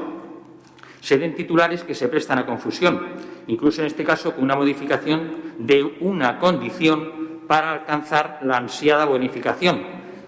se 1.01 1.17
den 1.17 1.35
titulares 1.35 1.83
que 1.83 1.93
se 1.93 2.07
prestan 2.07 2.39
a 2.39 2.45
confusión, 2.45 2.99
incluso 3.47 3.81
en 3.81 3.87
este 3.87 4.03
caso 4.03 4.33
con 4.33 4.43
una 4.43 4.55
modificación 4.55 5.53
de 5.59 5.83
una 6.01 6.39
condición 6.39 7.43
para 7.47 7.73
alcanzar 7.73 8.39
la 8.43 8.57
ansiada 8.57 9.05
bonificación, 9.05 9.81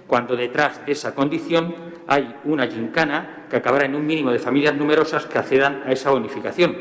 cuando 0.06 0.36
detrás 0.36 0.86
de 0.86 0.92
esa 0.92 1.16
condición 1.16 1.74
hay 2.08 2.36
una 2.46 2.68
gincana 2.68 3.37
que 3.50 3.58
acabará 3.58 3.86
en 3.86 3.96
un 3.96 4.06
mínimo 4.06 4.32
de 4.32 4.40
familias 4.40 4.76
numerosas 4.76 5.26
que 5.26 5.38
accedan 5.38 5.84
a 5.86 5.92
esa 5.92 6.12
bonificación. 6.12 6.76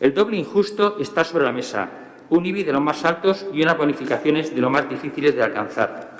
El 0.00 0.14
doble 0.14 0.36
injusto 0.36 0.96
está 0.98 1.24
sobre 1.24 1.44
la 1.44 1.52
mesa, 1.52 1.88
un 2.30 2.44
IBI 2.44 2.64
de 2.64 2.72
los 2.72 2.82
más 2.82 3.04
altos 3.04 3.46
y 3.52 3.62
unas 3.62 3.76
bonificaciones 3.76 4.54
de 4.54 4.60
los 4.60 4.70
más 4.70 4.88
difíciles 4.88 5.34
de 5.34 5.42
alcanzar. 5.42 6.12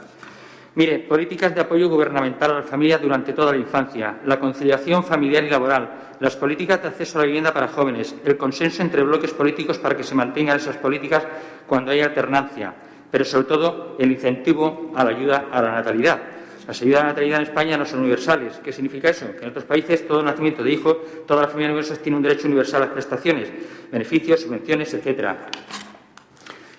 Mire, 0.75 1.01
políticas 1.01 1.55
de 1.55 1.61
apoyo 1.61 1.89
gubernamental 1.89 2.51
a 2.51 2.61
las 2.61 2.67
familias 2.67 3.03
durante 3.03 3.35
toda 3.35 3.53
la 3.53 3.59
infancia, 3.59 4.21
la 4.25 4.41
conciliación 4.41 5.05
familiar 5.05 5.45
y 5.45 5.51
laboral, 5.51 6.17
las 6.21 6.37
políticas 6.37 6.81
de 6.81 6.89
acceso 6.89 7.19
a 7.19 7.23
la 7.23 7.27
vivienda 7.27 7.53
para 7.53 7.69
jóvenes, 7.69 8.15
el 8.25 8.39
consenso 8.39 8.81
entre 8.81 9.03
bloques 9.03 9.33
políticos 9.33 9.79
para 9.79 9.97
que 9.97 10.05
se 10.05 10.15
mantengan 10.15 10.57
esas 10.57 10.77
políticas 10.77 11.27
cuando 11.67 11.91
hay 11.91 12.01
alternancia, 12.01 12.73
pero 13.11 13.25
sobre 13.25 13.47
todo 13.47 13.97
el 13.99 14.13
incentivo 14.13 14.93
a 14.95 15.05
la 15.05 15.11
ayuda 15.11 15.47
a 15.53 15.61
la 15.61 15.73
natalidad. 15.73 16.23
Las 16.67 16.81
ayudas 16.81 17.01
a 17.01 17.05
la 17.05 17.11
natalidad 17.11 17.39
en 17.39 17.47
España 17.49 17.77
no 17.77 17.85
son 17.85 18.01
universales. 18.01 18.61
¿Qué 18.63 18.73
significa 18.73 19.11
eso? 19.11 19.27
Que 19.33 19.45
en 19.45 19.51
otros 19.51 19.65
países 19.65 20.07
todo 20.07 20.23
nacimiento 20.23 20.63
de 20.63 20.73
hijo, 20.73 20.95
toda 21.27 21.43
la 21.43 21.49
familia 21.49 21.69
universal 21.69 21.99
tiene 21.99 22.17
un 22.17 22.23
derecho 22.23 22.47
universal 22.47 22.83
a 22.83 22.87
las 22.87 22.95
prestaciones, 22.95 23.51
beneficios, 23.91 24.41
subvenciones, 24.41 24.95
etcétera. 24.95 25.49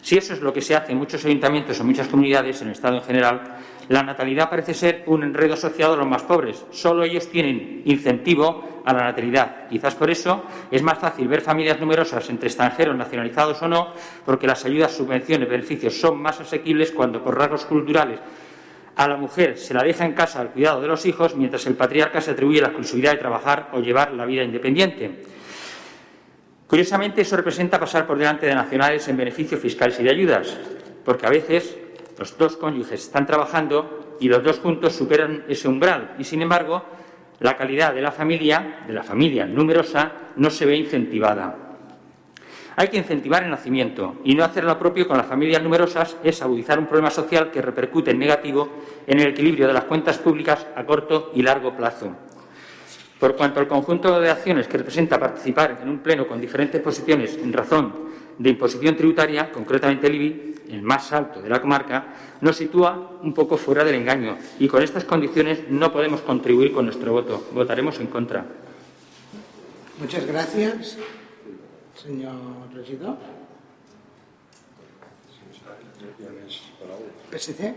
Si 0.01 0.17
eso 0.17 0.33
es 0.33 0.41
lo 0.41 0.51
que 0.51 0.61
se 0.61 0.75
hace 0.75 0.91
en 0.91 0.97
muchos 0.97 1.23
ayuntamientos 1.25 1.79
o 1.79 1.83
muchas 1.83 2.07
comunidades, 2.07 2.61
en 2.61 2.67
el 2.67 2.73
Estado 2.73 2.97
en 2.97 3.03
general, 3.03 3.57
la 3.89 4.03
natalidad 4.03 4.49
parece 4.49 4.73
ser 4.73 5.03
un 5.07 5.23
enredo 5.23 5.53
asociado 5.53 5.93
a 5.93 5.97
los 5.97 6.07
más 6.07 6.23
pobres. 6.23 6.65
Solo 6.71 7.03
ellos 7.03 7.29
tienen 7.29 7.81
incentivo 7.85 8.81
a 8.85 8.93
la 8.93 9.03
natalidad. 9.03 9.67
Quizás 9.69 9.95
por 9.95 10.09
eso 10.09 10.43
es 10.71 10.81
más 10.81 10.99
fácil 10.99 11.27
ver 11.27 11.41
familias 11.41 11.79
numerosas 11.79 12.29
entre 12.29 12.47
extranjeros 12.47 12.95
nacionalizados 12.95 13.61
o 13.61 13.67
no, 13.67 13.93
porque 14.25 14.47
las 14.47 14.63
ayudas, 14.65 14.91
subvenciones, 14.93 15.49
beneficios 15.49 15.99
son 15.99 16.21
más 16.21 16.39
asequibles 16.39 16.91
cuando 16.91 17.23
por 17.23 17.37
rasgos 17.37 17.65
culturales 17.65 18.19
a 18.95 19.07
la 19.07 19.17
mujer 19.17 19.57
se 19.57 19.73
la 19.73 19.83
deja 19.83 20.05
en 20.05 20.13
casa 20.13 20.39
al 20.39 20.49
cuidado 20.49 20.81
de 20.81 20.87
los 20.87 21.05
hijos, 21.05 21.35
mientras 21.35 21.65
el 21.65 21.75
patriarca 21.75 22.21
se 22.21 22.31
atribuye 22.31 22.61
la 22.61 22.67
exclusividad 22.67 23.13
de 23.13 23.17
trabajar 23.17 23.69
o 23.73 23.79
llevar 23.79 24.13
la 24.13 24.25
vida 24.25 24.43
independiente. 24.43 25.23
Curiosamente, 26.67 27.21
eso 27.21 27.37
representa 27.37 27.79
pasar 27.79 28.07
por 28.07 28.17
delante 28.17 28.45
de 28.45 28.55
nacionales 28.55 29.07
en 29.07 29.17
beneficios 29.17 29.59
fiscales 29.59 29.99
y 29.99 30.03
de 30.03 30.11
ayudas, 30.11 30.57
porque 31.03 31.25
a 31.25 31.29
veces 31.29 31.77
los 32.17 32.37
dos 32.37 32.57
cónyuges 32.57 33.03
están 33.03 33.25
trabajando 33.25 34.17
y 34.19 34.27
los 34.27 34.43
dos 34.43 34.59
juntos 34.59 34.93
superan 34.93 35.45
ese 35.47 35.67
umbral 35.67 36.15
y, 36.17 36.23
sin 36.23 36.41
embargo, 36.41 36.83
la 37.39 37.57
calidad 37.57 37.93
de 37.93 38.01
la 38.01 38.11
familia, 38.11 38.83
de 38.87 38.93
la 38.93 39.03
familia 39.03 39.45
numerosa, 39.45 40.11
no 40.35 40.49
se 40.49 40.65
ve 40.65 40.77
incentivada. 40.77 41.62
Hay 42.75 42.87
que 42.87 42.97
incentivar 42.97 43.43
el 43.43 43.51
nacimiento 43.51 44.15
y 44.23 44.33
no 44.33 44.43
hacer 44.43 44.63
lo 44.63 44.79
propio 44.79 45.07
con 45.07 45.17
las 45.17 45.27
familias 45.27 45.61
numerosas 45.61 46.17
es 46.23 46.41
agudizar 46.41 46.79
un 46.79 46.87
problema 46.87 47.11
social 47.11 47.51
que 47.51 47.61
repercute 47.61 48.11
en 48.11 48.19
negativo 48.19 48.69
en 49.05 49.19
el 49.19 49.27
equilibrio 49.27 49.67
de 49.67 49.73
las 49.73 49.83
cuentas 49.83 50.17
públicas 50.17 50.65
a 50.75 50.83
corto 50.83 51.31
y 51.35 51.43
largo 51.43 51.75
plazo. 51.75 52.15
Por 53.19 53.35
cuanto 53.35 53.59
al 53.59 53.67
conjunto 53.67 54.19
de 54.19 54.29
acciones 54.29 54.67
que 54.67 54.77
representa 54.77 55.19
participar 55.19 55.79
en 55.81 55.89
un 55.89 55.99
pleno 55.99 56.27
con 56.27 56.41
diferentes 56.41 56.81
posiciones 56.81 57.37
en 57.37 57.53
razón 57.53 57.93
de 58.37 58.49
imposición 58.49 58.95
tributaria, 58.95 59.51
concretamente 59.51 60.07
el 60.07 60.15
IBI, 60.15 60.55
el 60.69 60.81
más 60.81 61.13
alto 61.13 61.41
de 61.41 61.49
la 61.49 61.61
comarca, 61.61 62.07
nos 62.41 62.57
sitúa 62.57 63.19
un 63.21 63.33
poco 63.33 63.57
fuera 63.57 63.83
del 63.83 63.95
engaño 63.95 64.37
y 64.59 64.67
con 64.67 64.81
estas 64.81 65.03
condiciones 65.03 65.69
no 65.69 65.91
podemos 65.91 66.21
contribuir 66.21 66.73
con 66.73 66.85
nuestro 66.85 67.11
voto. 67.11 67.45
Votaremos 67.53 67.99
en 67.99 68.07
contra. 68.07 68.45
Muchas 69.99 70.25
gracias. 70.25 70.97
Señor 72.03 72.35
regidor. 72.75 73.15
PSC? 77.31 77.73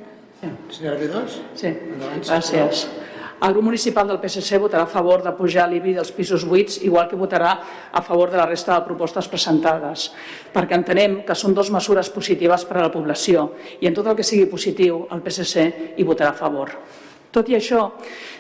Senyora 0.69 0.99
B2? 0.99 1.37
Sí, 1.55 1.71
Endavant, 1.71 2.25
gràcies. 2.27 2.89
El 3.37 3.53
grup 3.55 3.67
municipal 3.69 4.09
del 4.11 4.19
PSC 4.19 4.59
votarà 4.59 4.83
a 4.83 4.91
favor 4.91 5.23
de 5.23 5.31
pujar 5.39 5.69
l'IBI 5.71 5.95
dels 6.01 6.11
pisos 6.17 6.43
buits, 6.49 6.81
igual 6.83 7.07
que 7.07 7.19
votarà 7.21 7.53
a 7.93 8.03
favor 8.03 8.33
de 8.33 8.41
la 8.41 8.49
resta 8.51 8.75
de 8.75 8.87
propostes 8.89 9.31
presentades, 9.31 10.11
perquè 10.53 10.75
entenem 10.75 11.21
que 11.23 11.39
són 11.39 11.55
dues 11.55 11.71
mesures 11.71 12.11
positives 12.11 12.67
per 12.67 12.81
a 12.81 12.87
la 12.89 12.93
població 12.93 13.53
i 13.79 13.87
en 13.87 13.95
tot 13.95 14.11
el 14.11 14.19
que 14.19 14.27
sigui 14.27 14.51
positiu 14.51 15.05
el 15.15 15.23
PSC 15.23 15.95
hi 15.95 16.09
votarà 16.09 16.35
a 16.35 16.41
favor. 16.41 16.75
Tot 17.37 17.51
i 17.53 17.57
això, 17.59 17.83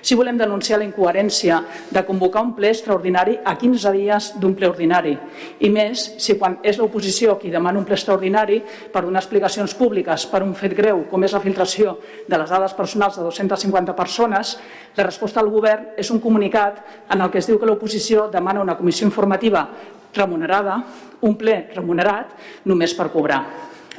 sí 0.00 0.16
volem 0.16 0.38
denunciar 0.40 0.78
la 0.80 0.86
incoherència 0.86 1.58
de 1.92 2.02
convocar 2.08 2.40
un 2.46 2.54
ple 2.56 2.70
extraordinari 2.72 3.34
a 3.44 3.52
15 3.60 3.92
dies 3.92 4.28
d'un 4.40 4.54
ple 4.56 4.70
ordinari. 4.70 5.12
I 5.60 5.68
més 5.68 6.06
si 6.22 6.38
quan 6.40 6.56
és 6.64 6.78
l'oposició 6.80 7.34
qui 7.36 7.52
demana 7.52 7.76
un 7.76 7.84
ple 7.84 7.98
extraordinari 7.98 8.62
per 8.94 9.04
donar 9.04 9.20
explicacions 9.20 9.76
públiques 9.76 10.24
per 10.32 10.40
un 10.46 10.56
fet 10.56 10.72
greu 10.80 11.04
com 11.10 11.28
és 11.28 11.36
la 11.36 11.42
filtració 11.44 11.98
de 12.24 12.40
les 12.40 12.48
dades 12.48 12.72
personals 12.72 13.20
de 13.20 13.28
250 13.28 13.92
persones, 14.00 14.56
la 14.96 15.04
resposta 15.04 15.44
del 15.44 15.52
govern 15.52 15.92
és 16.00 16.08
un 16.08 16.24
comunicat 16.24 16.80
en 17.12 17.20
el 17.20 17.28
que 17.28 17.44
es 17.44 17.52
diu 17.52 17.60
que 17.60 17.68
l'oposició 17.68 18.30
demana 18.32 18.64
una 18.64 18.80
comissió 18.80 19.04
informativa 19.04 19.68
remunerada, 20.16 20.80
un 21.20 21.36
ple 21.36 21.66
remunerat, 21.76 22.32
només 22.64 22.96
per 22.96 23.12
cobrar. 23.12 23.44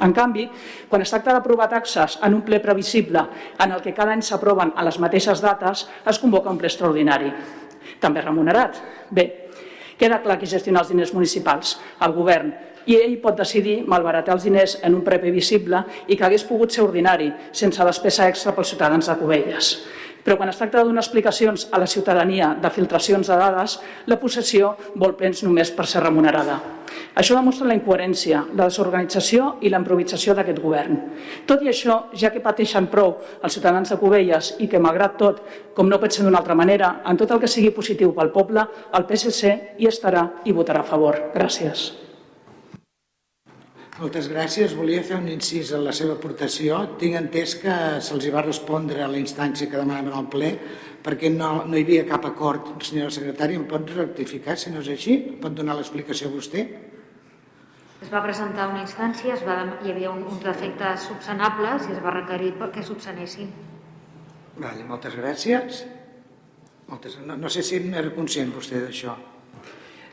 En 0.03 0.13
canvi, 0.13 0.45
quan 0.89 1.01
es 1.01 1.11
tracta 1.13 1.33
d'aprovar 1.33 1.69
taxes 1.71 2.19
en 2.23 2.35
un 2.37 2.43
ple 2.45 2.59
previsible 2.61 3.23
en 3.63 3.73
el 3.73 3.81
que 3.81 3.95
cada 3.97 4.13
any 4.13 4.21
s'aproven 4.21 4.75
a 4.75 4.85
les 4.85 4.99
mateixes 5.01 5.41
dates, 5.41 5.87
es 6.05 6.19
convoca 6.21 6.53
un 6.53 6.59
ple 6.61 6.69
extraordinari. 6.69 7.31
També 7.99 8.21
remunerat. 8.21 8.77
Bé, 9.09 9.27
queda 9.97 10.21
clar 10.21 10.37
qui 10.37 10.49
gestiona 10.49 10.83
els 10.83 10.93
diners 10.93 11.13
municipals, 11.17 11.77
el 12.05 12.13
govern, 12.13 12.53
i 12.87 12.95
ell 12.95 13.17
pot 13.23 13.35
decidir 13.35 13.81
malbaratar 13.89 14.37
els 14.37 14.45
diners 14.47 14.77
en 14.85 14.95
un 14.95 15.03
previsible 15.03 15.83
i 16.07 16.15
que 16.15 16.25
hagués 16.25 16.45
pogut 16.47 16.71
ser 16.71 16.85
ordinari, 16.85 17.31
sense 17.51 17.83
despesa 17.83 18.29
extra 18.31 18.53
pels 18.55 18.71
ciutadans 18.71 19.09
de 19.09 19.15
Cubelles. 19.19 19.71
Però 20.27 20.35
quan 20.35 20.49
es 20.51 20.57
tracta 20.59 20.81
de 20.81 20.89
donar 20.89 20.99
explicacions 21.05 21.69
a 21.71 21.79
la 21.79 21.87
ciutadania 21.87 22.49
de 22.59 22.69
filtracions 22.75 23.29
de 23.31 23.35
dades, 23.39 23.77
la 24.11 24.17
possessió 24.19 24.73
vol 24.99 25.13
plens 25.15 25.39
només 25.45 25.69
per 25.71 25.85
ser 25.87 26.01
remunerada. 26.03 26.57
Això 27.15 27.37
demostra 27.37 27.69
la 27.69 27.77
incoherència, 27.77 28.41
la 28.51 28.67
desorganització 28.67 29.53
i 29.63 29.71
la 29.71 29.79
improvisació 29.79 30.35
d'aquest 30.35 30.59
govern. 30.59 30.97
Tot 31.47 31.63
i 31.63 31.71
això, 31.71 31.95
ja 32.11 32.33
que 32.33 32.43
pateixen 32.43 32.89
prou 32.91 33.13
els 33.39 33.55
ciutadans 33.55 33.93
de 33.93 33.97
Cubelles 34.01 34.51
i 34.59 34.67
que, 34.67 34.81
malgrat 34.83 35.15
tot, 35.21 35.39
com 35.73 35.87
no 35.87 36.01
pot 36.01 36.11
ser 36.11 36.25
d'una 36.27 36.41
altra 36.41 36.59
manera, 36.59 36.97
en 37.07 37.15
tot 37.15 37.31
el 37.31 37.39
que 37.39 37.47
sigui 37.47 37.71
positiu 37.71 38.11
pel 38.11 38.33
poble, 38.35 38.67
el 38.99 39.07
PSC 39.07 39.53
hi 39.79 39.87
estarà 39.87 40.27
i 40.43 40.51
votarà 40.51 40.83
a 40.83 40.91
favor. 40.91 41.21
Gràcies. 41.37 42.06
Moltes 43.97 44.27
gràcies. 44.29 44.75
Volia 44.77 45.01
fer 45.01 45.17
un 45.17 45.25
incís 45.31 45.71
en 45.73 45.81
la 45.81 45.93
seva 45.95 46.13
aportació. 46.19 46.83
Tinc 47.01 47.17
entès 47.17 47.55
que 47.57 47.77
se'ls 48.05 48.27
va 48.33 48.43
respondre 48.45 49.01
a 49.01 49.07
la 49.09 49.17
instància 49.17 49.65
que 49.71 49.79
demanaven 49.79 50.13
al 50.13 50.27
ple 50.29 50.51
perquè 51.07 51.31
no, 51.33 51.63
no 51.65 51.77
hi 51.77 51.85
havia 51.85 52.03
cap 52.05 52.27
acord. 52.29 52.75
Senyora 52.85 53.13
secretària, 53.15 53.57
em 53.57 53.65
pot 53.69 53.89
rectificar 53.95 54.57
si 54.59 54.73
no 54.73 54.83
és 54.83 54.91
així? 54.93 55.17
Pot 55.41 55.55
donar 55.57 55.79
l'explicació 55.79 56.29
vostè? 56.33 56.65
Es 58.03 58.11
va 58.13 58.21
presentar 58.21 58.67
una 58.69 58.83
instància, 58.83 59.33
es 59.33 59.41
va, 59.47 59.55
hi 59.81 59.89
havia 59.89 60.11
un, 60.11 60.21
uns 60.29 60.43
defectes 60.45 61.07
subsanables 61.09 61.87
i 61.87 61.95
es 61.95 62.03
va 62.03 62.13
requerir 62.19 62.51
que 62.75 62.83
subsanessin. 62.85 63.49
Vale, 64.61 64.85
moltes 64.85 65.17
gràcies. 65.17 65.81
Moltes, 66.91 67.17
no, 67.25 67.39
no 67.39 67.49
sé 67.49 67.65
si 67.65 67.81
n'era 67.81 68.13
conscient 68.13 68.53
vostè 68.53 68.83
d'això. 68.83 69.17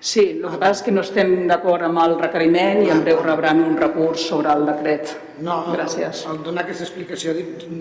Sí, 0.04 0.22
el 0.36 0.42
que 0.52 0.58
passa 0.60 0.74
és 0.76 0.82
que 0.84 0.92
no 0.92 1.00
estem 1.00 1.30
d'acord 1.48 1.86
amb 1.86 1.96
el 2.02 2.18
requeriment 2.20 2.82
i 2.84 2.90
en 2.92 2.98
breu 3.06 3.22
rebran 3.24 3.62
un 3.64 3.76
recurs 3.80 4.26
sobre 4.28 4.52
el 4.52 4.66
decret. 4.68 5.14
No, 5.46 5.62
Gràcies. 5.72 6.26
Al, 6.28 6.34
al 6.36 6.42
donar 6.44 6.66
aquesta 6.66 6.84
explicació, 6.84 7.32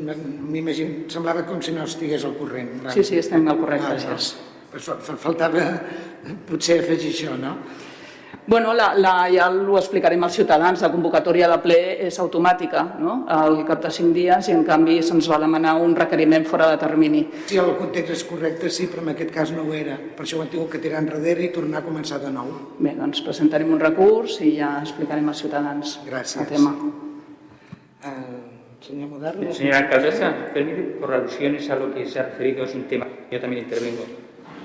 m'imagino, 0.07 1.03
semblava 1.11 1.43
com 1.49 1.59
si 1.61 1.73
no 1.75 1.83
estigués 1.83 2.23
al 2.23 2.37
corrent. 2.39 2.71
Sí, 2.95 3.03
sí, 3.03 3.19
estem 3.19 3.43
al 3.51 3.59
corrent, 3.59 3.83
Vale, 3.89 3.99
gràcies. 3.99 4.29
Fa- 4.73 5.17
faltava 5.21 5.65
potser 6.47 6.79
afegir 6.81 7.11
això, 7.11 7.35
no? 7.37 7.57
Bueno, 8.45 8.73
la, 8.73 8.93
la, 8.93 9.29
ja 9.31 9.45
ho 9.49 9.77
explicarem 9.79 10.23
als 10.25 10.35
ciutadans, 10.35 10.81
la 10.83 10.89
convocatòria 10.91 11.47
de 11.47 11.57
ple 11.63 11.77
és 12.07 12.17
automàtica, 12.19 12.81
no? 12.99 13.21
al 13.31 13.61
cap 13.67 13.79
de 13.85 13.91
cinc 13.93 14.11
dies, 14.17 14.49
i 14.49 14.55
en 14.55 14.65
canvi 14.67 14.97
se'ns 15.05 15.29
va 15.31 15.39
demanar 15.39 15.77
un 15.79 15.95
requeriment 15.95 16.43
fora 16.49 16.67
de 16.73 16.79
termini. 16.81 17.23
Si 17.47 17.59
el 17.61 17.71
context 17.79 18.11
és 18.17 18.25
correcte, 18.27 18.71
sí, 18.73 18.89
però 18.91 19.05
en 19.05 19.13
aquest 19.13 19.31
cas 19.31 19.53
no 19.55 19.63
ho 19.63 19.73
era. 19.77 19.95
Per 19.95 20.27
això 20.27 20.41
ho 20.41 20.43
han 20.43 20.51
tingut 20.51 20.73
que 20.75 20.83
tirar 20.83 20.99
enrere 21.05 21.47
i 21.47 21.53
tornar 21.55 21.79
a 21.79 21.87
començar 21.87 22.19
de 22.19 22.33
nou. 22.35 22.51
Bé, 22.79 22.97
doncs 22.99 23.23
presentarem 23.23 23.71
un 23.71 23.79
recurs 23.79 24.41
i 24.43 24.57
ja 24.57 24.75
explicarem 24.81 25.31
als 25.31 25.39
ciutadans 25.45 25.97
Gràcies. 26.09 26.43
el 26.43 26.51
tema. 26.51 26.75
Eh, 28.03 28.37
senyor 28.83 29.07
Moderno? 29.07 29.53
Señora 29.53 29.85
alcaldesa, 29.85 30.33
permite, 30.53 30.99
por 30.99 31.13
alusiones 31.13 31.69
a 31.69 31.77
lo 31.77 31.93
que 31.93 32.05
se 32.05 32.19
ha 32.19 32.23
referido, 32.23 32.65
es 32.65 32.75
un 32.75 32.83
tema. 32.91 33.07
Yo 33.31 33.39
también 33.39 33.63
intervengo. 33.63 34.03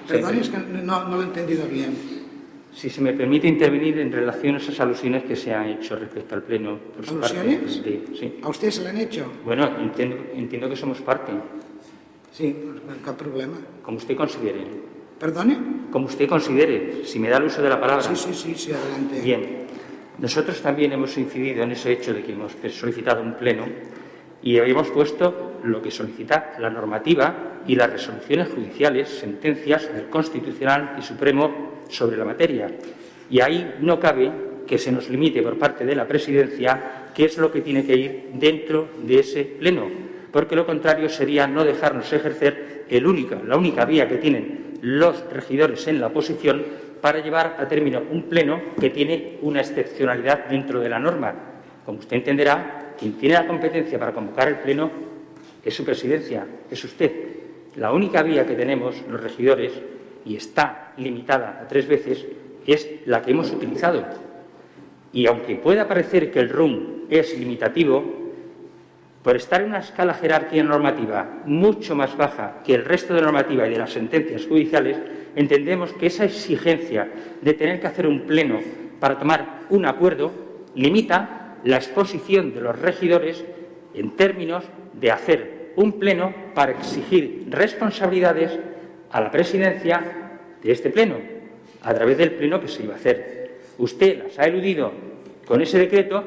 Perdón, 0.08 0.38
es 0.38 0.48
que 0.48 0.58
no, 0.58 1.04
no 1.04 1.16
lo 1.16 1.22
he 1.22 1.26
entendido 1.26 1.66
bien. 1.66 2.17
Si 2.78 2.88
se 2.88 3.00
me 3.00 3.12
permite 3.12 3.48
intervenir 3.48 3.98
en 3.98 4.12
relación 4.12 4.54
a 4.54 4.58
esas 4.58 4.78
alusiones 4.78 5.24
que 5.24 5.34
se 5.34 5.52
han 5.52 5.66
hecho 5.66 5.96
respecto 5.96 6.36
al 6.36 6.44
Pleno. 6.44 6.78
Por 6.94 7.04
su 7.04 7.18
parte, 7.18 7.40
¿Alusiones? 7.40 7.82
de- 7.82 8.02
sí. 8.16 8.34
¿A 8.40 8.48
usted 8.48 8.70
se 8.70 8.84
le 8.84 8.90
han 8.90 8.98
hecho? 8.98 9.32
Bueno, 9.44 9.68
entiendo, 9.80 10.14
entiendo 10.32 10.68
que 10.70 10.76
somos 10.76 11.00
parte, 11.00 11.32
Sí, 12.30 12.54
pues, 12.86 12.98
cap 13.04 13.16
problema. 13.18 13.54
como 13.82 13.96
usted 13.96 14.14
considere. 14.16 14.60
¿Perdone? 15.18 15.58
Como 15.90 16.06
usted 16.06 16.28
considere, 16.28 17.04
si 17.04 17.18
me 17.18 17.28
da 17.28 17.38
el 17.38 17.46
uso 17.46 17.60
de 17.60 17.68
la 17.68 17.80
palabra. 17.80 18.00
Sí, 18.04 18.14
sí, 18.14 18.32
sí, 18.32 18.54
sí, 18.54 18.70
adelante. 18.72 19.22
Bien, 19.22 19.66
nosotros 20.20 20.62
también 20.62 20.92
hemos 20.92 21.18
incidido 21.18 21.64
en 21.64 21.72
ese 21.72 21.90
hecho 21.90 22.14
de 22.14 22.22
que 22.22 22.30
hemos 22.32 22.52
solicitado 22.70 23.22
un 23.22 23.34
pleno 23.34 23.64
y 24.42 24.58
habíamos 24.58 24.88
puesto 24.88 25.60
lo 25.64 25.82
que 25.82 25.90
solicita 25.90 26.54
la 26.58 26.70
normativa 26.70 27.62
y 27.66 27.74
las 27.74 27.90
resoluciones 27.90 28.48
judiciales, 28.48 29.08
sentencias 29.08 29.92
del 29.92 30.08
Constitucional 30.08 30.96
y 30.98 31.02
Supremo 31.02 31.82
sobre 31.88 32.16
la 32.16 32.24
materia. 32.24 32.70
Y 33.30 33.40
ahí 33.40 33.74
no 33.80 33.98
cabe 33.98 34.30
que 34.66 34.78
se 34.78 34.92
nos 34.92 35.08
limite 35.08 35.42
por 35.42 35.58
parte 35.58 35.84
de 35.84 35.96
la 35.96 36.06
Presidencia 36.06 37.10
qué 37.14 37.24
es 37.24 37.38
lo 37.38 37.50
que 37.50 37.62
tiene 37.62 37.84
que 37.84 37.96
ir 37.96 38.30
dentro 38.34 38.88
de 39.02 39.20
ese 39.20 39.44
pleno, 39.44 39.88
porque 40.30 40.56
lo 40.56 40.66
contrario 40.66 41.08
sería 41.08 41.46
no 41.46 41.64
dejarnos 41.64 42.12
ejercer 42.12 42.84
el 42.88 43.06
única, 43.06 43.40
la 43.44 43.56
única 43.56 43.84
vía 43.84 44.08
que 44.08 44.18
tienen 44.18 44.78
los 44.82 45.24
regidores 45.32 45.86
en 45.88 46.00
la 46.00 46.08
oposición 46.08 46.64
para 47.00 47.20
llevar 47.20 47.56
a 47.58 47.66
término 47.66 48.02
un 48.10 48.24
pleno 48.24 48.60
que 48.78 48.90
tiene 48.90 49.38
una 49.42 49.60
excepcionalidad 49.60 50.46
dentro 50.46 50.80
de 50.80 50.88
la 50.88 50.98
norma. 50.98 51.34
Como 51.84 51.98
usted 51.98 52.16
entenderá, 52.16 52.87
quien 52.98 53.12
tiene 53.14 53.36
la 53.36 53.46
competencia 53.46 53.98
para 53.98 54.12
convocar 54.12 54.48
el 54.48 54.56
pleno 54.56 54.90
es 55.64 55.74
su 55.74 55.84
presidencia, 55.84 56.46
es 56.70 56.84
usted. 56.84 57.12
La 57.76 57.92
única 57.92 58.22
vía 58.22 58.46
que 58.46 58.54
tenemos 58.54 58.96
los 59.08 59.22
regidores, 59.22 59.72
y 60.24 60.36
está 60.36 60.92
limitada 60.96 61.60
a 61.62 61.68
tres 61.68 61.86
veces, 61.86 62.26
es 62.66 62.88
la 63.06 63.22
que 63.22 63.30
hemos 63.30 63.50
utilizado. 63.52 64.04
Y 65.12 65.26
aunque 65.26 65.56
pueda 65.56 65.86
parecer 65.88 66.30
que 66.30 66.40
el 66.40 66.50
RUM 66.50 67.06
es 67.08 67.38
limitativo, 67.38 68.18
por 69.22 69.36
estar 69.36 69.60
en 69.60 69.68
una 69.68 69.80
escala 69.80 70.14
jerárquica 70.14 70.62
normativa 70.62 71.42
mucho 71.44 71.94
más 71.94 72.16
baja 72.16 72.60
que 72.64 72.74
el 72.74 72.84
resto 72.84 73.14
de 73.14 73.22
normativa 73.22 73.66
y 73.66 73.70
de 73.70 73.78
las 73.78 73.92
sentencias 73.92 74.46
judiciales, 74.46 74.96
entendemos 75.34 75.92
que 75.92 76.06
esa 76.06 76.24
exigencia 76.24 77.08
de 77.40 77.54
tener 77.54 77.80
que 77.80 77.86
hacer 77.86 78.06
un 78.06 78.22
pleno 78.22 78.58
para 79.00 79.18
tomar 79.18 79.66
un 79.70 79.86
acuerdo 79.86 80.32
limita 80.74 81.47
la 81.64 81.76
exposición 81.76 82.54
de 82.54 82.60
los 82.60 82.78
regidores 82.78 83.44
en 83.94 84.16
términos 84.16 84.64
de 84.94 85.10
hacer 85.10 85.72
un 85.76 85.92
pleno 85.98 86.34
para 86.54 86.72
exigir 86.72 87.46
responsabilidades 87.50 88.58
a 89.10 89.20
la 89.20 89.30
presidencia 89.30 90.02
de 90.62 90.72
este 90.72 90.90
pleno, 90.90 91.16
a 91.82 91.94
través 91.94 92.18
del 92.18 92.32
pleno 92.32 92.60
que 92.60 92.68
se 92.68 92.82
iba 92.82 92.94
a 92.94 92.96
hacer. 92.96 93.60
usted 93.78 94.24
las 94.24 94.38
ha 94.38 94.44
eludido 94.44 94.92
con 95.46 95.62
ese 95.62 95.78
decreto, 95.78 96.24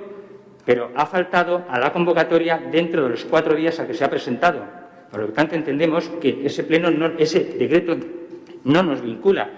pero 0.65 0.91
ha 0.95 1.05
faltado 1.05 1.65
a 1.69 1.79
la 1.79 1.91
convocatoria 1.91 2.61
dentro 2.71 3.03
de 3.03 3.09
los 3.09 3.25
cuatro 3.25 3.55
días 3.55 3.79
a 3.79 3.88
que 3.88 3.93
se 3.93 4.05
ha 4.05 4.09
presentado. 4.09 4.63
Por 5.11 5.19
lo 5.19 5.27
tanto, 5.29 5.55
entendemos 5.55 6.07
que 6.21 6.45
ese, 6.45 6.63
pleno 6.63 6.89
ese 7.17 7.41
decreto 7.43 7.97
no 8.63 8.83
nos 8.83 9.01
vincula, 9.01 9.50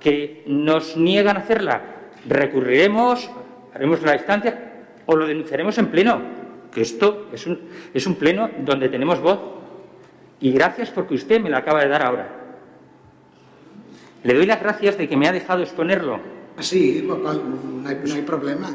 que 0.00 0.42
nos 0.46 0.96
niegan 0.96 1.36
a 1.36 1.40
hacerla. 1.40 1.82
Recurriremos, 2.26 3.30
haremos 3.72 4.02
la 4.02 4.14
instancia 4.14 4.67
o 5.10 5.16
lo 5.16 5.26
denunciaremos 5.26 5.78
en 5.78 5.86
pleno, 5.86 6.20
que 6.70 6.82
esto 6.82 7.28
es 7.32 7.46
un, 7.46 7.58
es 7.94 8.06
un 8.06 8.16
pleno 8.16 8.50
donde 8.60 8.90
tenemos 8.90 9.20
voz. 9.20 9.40
Y 10.38 10.52
gracias 10.52 10.90
porque 10.90 11.14
usted 11.14 11.40
me 11.40 11.48
la 11.48 11.58
acaba 11.58 11.80
de 11.80 11.88
dar 11.88 12.02
ahora. 12.02 12.28
Le 14.22 14.34
doy 14.34 14.44
las 14.44 14.60
gracias 14.60 14.98
de 14.98 15.08
que 15.08 15.16
me 15.16 15.26
ha 15.26 15.32
dejado 15.32 15.62
exponerlo. 15.62 16.20
Sí, 16.60 17.02
no 17.06 17.26
hay, 17.88 18.00
no 18.04 18.14
hay 18.14 18.22
problema. 18.22 18.68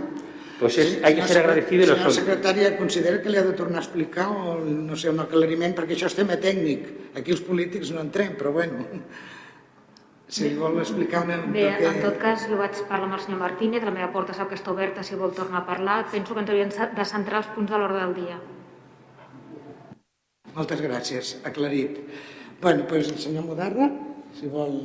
Pues 0.60 0.78
és, 0.78 1.00
hay 1.04 1.16
que 1.16 1.28
ser 1.28 1.38
agradecido 1.42 1.84
i 1.84 1.88
lo 1.90 1.96
soy. 1.98 2.14
secretària, 2.16 2.70
considera 2.78 3.20
que 3.22 3.30
li 3.30 3.38
ha 3.38 3.44
de 3.44 3.52
tornar 3.58 3.82
a 3.82 3.84
explicar 3.84 4.30
o, 4.32 4.54
no 4.64 4.96
sé, 4.96 5.10
un 5.12 5.20
aclariment, 5.20 5.74
perquè 5.76 5.98
això 5.98 6.08
és 6.08 6.16
tema 6.16 6.38
tècnic. 6.40 6.86
Aquí 7.20 7.34
els 7.36 7.42
polítics 7.44 7.92
no 7.92 8.00
entrem, 8.00 8.38
però 8.40 8.54
bueno, 8.56 8.86
si 10.28 10.54
vol 10.58 10.80
explicar 10.82 11.24
una... 11.28 11.38
Bé, 11.46 11.68
perquè... 11.76 11.90
en 11.92 12.02
tot 12.06 12.20
cas, 12.22 12.48
jo 12.50 12.58
vaig 12.60 12.80
parlar 12.90 13.10
amb 13.10 13.18
el 13.18 13.24
senyor 13.26 13.42
Martínez, 13.44 13.86
la 13.86 13.94
meva 13.96 14.10
porta 14.16 14.36
sap 14.38 14.50
que 14.52 14.58
està 14.60 14.72
oberta 14.74 15.04
si 15.06 15.20
vol 15.20 15.36
tornar 15.36 15.62
a 15.62 15.68
parlar. 15.68 16.00
Penso 16.12 16.34
que 16.34 16.44
ens 16.46 16.54
havíem 16.54 16.74
de 16.98 17.08
centrar 17.10 17.44
els 17.44 17.52
punts 17.56 17.72
de 17.72 17.80
l'ordre 17.82 18.02
del 18.06 18.16
dia. 18.22 18.40
Moltes 20.54 20.84
gràcies, 20.86 21.38
aclarit. 21.50 22.00
Bueno, 22.62 22.88
doncs 22.90 23.12
el 23.12 23.20
senyor 23.20 23.48
Modarra, 23.50 23.90
si 24.38 24.50
vol 24.50 24.78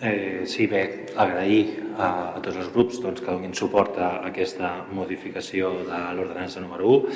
Eh, 0.00 0.42
sí, 0.46 0.66
bé, 0.66 1.06
agrair 1.16 1.94
a, 1.96 2.34
a 2.34 2.40
tots 2.42 2.58
els 2.58 2.70
grups 2.74 2.98
doncs, 3.00 3.22
que 3.22 3.30
donin 3.30 3.54
suport 3.54 3.96
a 3.96 4.08
aquesta 4.26 4.72
modificació 4.92 5.70
de 5.86 6.00
l'ordenança 6.18 6.60
número 6.60 6.90
1 6.98 7.12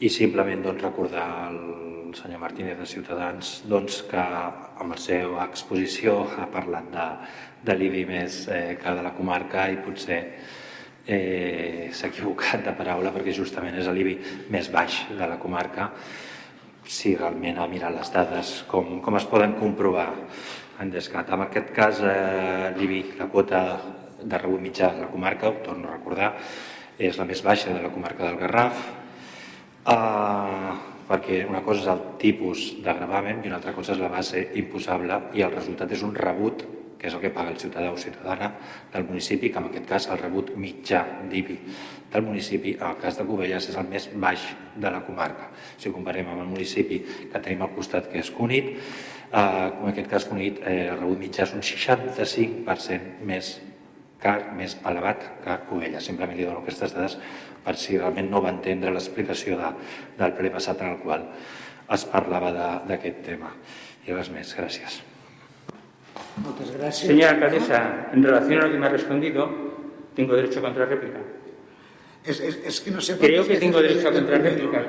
i 0.00 0.10
simplement 0.10 0.64
doncs, 0.64 0.80
recordar 0.82 1.26
al 1.44 1.58
senyor 2.14 2.40
Martínez 2.42 2.78
de 2.78 2.86
Ciutadans 2.86 3.54
doncs, 3.70 4.02
que 4.10 4.20
amb 4.20 4.90
la 4.90 4.98
seva 5.00 5.46
exposició 5.48 6.20
ha 6.38 6.46
parlat 6.52 6.90
de, 6.92 7.06
de 7.66 7.78
l'IBI 7.78 8.04
més 8.08 8.44
eh, 8.48 8.76
que 8.80 8.94
de 8.96 9.02
la 9.04 9.14
comarca 9.16 9.66
i 9.70 9.80
potser 9.82 10.20
eh, 11.06 11.90
s'ha 11.92 12.10
equivocat 12.10 12.64
de 12.66 12.76
paraula 12.76 13.12
perquè 13.14 13.34
justament 13.36 13.76
és 13.80 13.90
l'IBI 13.90 14.14
més 14.54 14.70
baix 14.72 15.04
de 15.10 15.26
la 15.28 15.40
comarca 15.42 15.90
si 16.84 17.14
realment 17.16 17.58
ha 17.58 17.68
mirat 17.68 17.94
les 17.96 18.12
dades 18.12 18.54
com, 18.68 18.98
com 19.04 19.16
es 19.16 19.26
poden 19.28 19.56
comprovar 19.56 20.10
en 20.80 20.90
descat. 20.90 21.30
En 21.32 21.44
aquest 21.46 21.70
cas, 21.74 22.00
eh, 22.04 22.72
l'IBI, 22.76 23.00
la 23.20 23.28
quota 23.32 23.60
de 24.20 24.38
rebut 24.40 24.60
mitjà 24.60 24.92
de 24.94 25.04
la 25.04 25.10
comarca, 25.12 25.48
ho 25.48 25.62
torno 25.64 25.88
a 25.88 25.96
recordar, 25.96 26.34
és 26.98 27.16
la 27.18 27.26
més 27.28 27.42
baixa 27.42 27.72
de 27.72 27.82
la 27.82 27.92
comarca 27.92 28.26
del 28.26 28.38
Garraf, 28.40 28.84
eh, 29.86 29.94
perquè 31.24 31.46
una 31.48 31.62
cosa 31.64 31.80
és 31.80 31.88
el 31.88 32.00
tipus 32.20 32.62
de 32.84 32.92
gravamen 32.92 33.40
i 33.40 33.48
una 33.48 33.56
altra 33.56 33.72
cosa 33.72 33.94
és 33.94 34.00
la 34.00 34.10
base 34.12 34.42
imposable 34.60 35.30
i 35.32 35.40
el 35.40 35.54
resultat 35.54 35.92
és 35.96 36.02
un 36.04 36.12
rebut 36.14 36.66
que 37.00 37.08
és 37.08 37.14
el 37.16 37.20
que 37.22 37.30
paga 37.32 37.48
el 37.52 37.56
ciutadà 37.56 37.88
o 37.92 37.96
ciutadana 37.96 38.50
del 38.92 39.06
municipi, 39.08 39.50
que 39.50 39.58
en 39.58 39.70
aquest 39.70 39.88
cas 39.88 40.08
el 40.12 40.20
rebut 40.20 40.52
mitjà 40.56 41.00
d'IBI 41.30 41.56
del 42.12 42.24
municipi, 42.24 42.76
en 42.76 42.86
el 42.90 43.00
cas 43.00 43.18
de 43.18 43.24
Cubelles, 43.28 43.68
és 43.68 43.76
el 43.76 43.88
més 43.88 44.08
baix 44.14 44.44
de 44.76 44.92
la 44.92 45.02
comarca. 45.04 45.50
Si 45.76 45.88
ho 45.88 45.92
comparem 45.92 46.28
amb 46.32 46.44
el 46.44 46.48
municipi 46.48 47.00
que 47.32 47.40
tenim 47.40 47.64
al 47.64 47.74
costat, 47.76 48.08
que 48.12 48.20
és 48.20 48.30
Cunit, 48.32 48.70
eh, 48.70 49.40
en 49.40 49.90
aquest 49.90 50.08
cas 50.08 50.28
Cunit, 50.30 50.62
eh, 50.64 50.88
el 50.92 50.98
rebut 51.00 51.20
mitjà 51.20 51.44
és 51.44 51.52
un 51.52 51.64
65% 51.64 53.24
més 53.24 53.58
car, 54.24 54.38
més 54.56 54.78
elevat 54.88 55.26
que 55.44 55.58
Cubelles. 55.68 56.04
Simplement 56.08 56.38
li 56.38 56.46
dono 56.48 56.62
aquestes 56.64 56.96
dades 56.96 57.18
per 57.64 57.76
si 57.80 57.98
realment 57.98 58.30
no 58.32 58.42
va 58.44 58.52
entendre 58.52 58.92
l'explicació 58.92 59.58
de, 59.60 59.70
del 60.18 60.36
ple 60.38 60.52
passat 60.54 60.80
en 60.84 60.94
el 60.94 61.02
qual 61.04 61.26
es 61.94 62.06
parlava 62.08 62.52
d'aquest 62.88 63.20
tema. 63.26 63.52
I 64.04 64.16
res 64.16 64.30
més, 64.32 64.52
gràcies. 64.56 65.00
Muchas 66.36 66.70
gracias. 66.76 67.06
Señora 67.08 67.30
alcaldesa, 67.36 68.10
en 68.12 68.22
relación 68.22 68.60
a 68.60 68.66
lo 68.66 68.72
que 68.72 68.78
me 68.78 68.86
ha 68.86 68.90
respondido, 68.90 69.48
tengo 70.14 70.34
derecho 70.34 70.60
a 70.60 70.62
contrarréplica. 70.62 71.18
Es, 72.24 72.40
es, 72.40 72.60
es 72.64 72.80
que 72.80 72.90
no 72.90 73.00
sé 73.00 73.18
Creo 73.18 73.46
que 73.46 73.56
tengo 73.56 73.80
derecho 73.80 74.08
a 74.08 74.12
contrarréplica. 74.12 74.84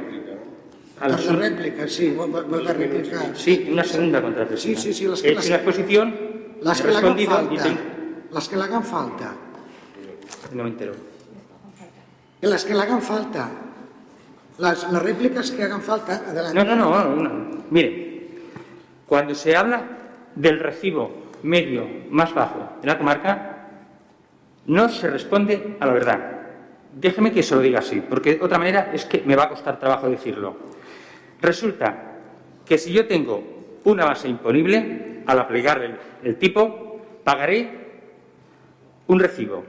A 1.01 1.09
la 1.09 1.17
réplica, 1.17 1.87
sí, 1.87 2.11
vuelvo 2.11 2.55
a 2.55 2.73
replicar. 2.73 3.35
Sí, 3.35 3.67
una 3.69 3.83
segunda 3.83 4.21
contrarréplica. 4.21 4.61
Sí, 4.61 4.75
sí, 4.75 4.93
sí. 4.93 5.07
Las 5.07 5.21
que, 5.21 5.29
He 5.29 5.31
hecho 5.33 5.47
una 5.47 5.55
exposición, 5.55 6.15
las 6.61 6.81
que 6.81 6.87
le 6.87 6.97
hagan 6.97 7.19
falta. 7.19 7.63
Tengo... 7.63 7.94
Las 8.31 8.49
que 8.49 8.55
le 8.55 8.63
hagan 8.63 8.83
falta. 8.83 9.33
No 10.53 10.63
me 10.63 10.69
entero. 10.69 10.93
Las 12.41 12.65
que 12.65 12.73
le 12.73 12.81
hagan 12.81 13.01
falta. 13.01 13.49
Las, 14.57 14.91
las 14.91 15.01
réplicas 15.01 15.51
que 15.51 15.63
hagan 15.63 15.81
falta, 15.81 16.15
adelante. 16.15 16.53
No, 16.53 16.75
no, 16.75 16.75
no, 16.75 17.15
no. 17.15 17.63
Mire, 17.69 18.27
cuando 19.05 19.35
se 19.35 19.55
habla 19.55 19.83
del 20.35 20.59
recibo 20.59 21.25
medio 21.43 21.85
más 22.09 22.33
bajo 22.33 22.77
en 22.81 22.87
la 22.87 22.97
comarca, 22.97 23.67
no 24.67 24.89
se 24.89 25.09
responde 25.09 25.77
a 25.79 25.85
la 25.85 25.93
verdad. 25.93 26.31
Déjeme 26.93 27.31
que 27.31 27.43
se 27.43 27.55
lo 27.55 27.61
diga 27.61 27.79
así, 27.79 28.01
porque 28.01 28.35
de 28.35 28.43
otra 28.43 28.57
manera 28.57 28.91
es 28.93 29.05
que 29.05 29.21
me 29.25 29.35
va 29.35 29.43
a 29.43 29.49
costar 29.49 29.79
trabajo 29.79 30.09
decirlo. 30.09 30.55
Resulta 31.41 32.13
que 32.65 32.77
si 32.77 32.93
yo 32.93 33.05
tengo 33.05 33.43
una 33.83 34.05
base 34.05 34.29
imponible, 34.29 35.21
al 35.25 35.39
aplicar 35.39 35.81
el, 35.83 35.97
el 36.23 36.37
tipo, 36.37 37.01
pagaré 37.23 37.84
un 39.07 39.19
recibo. 39.19 39.63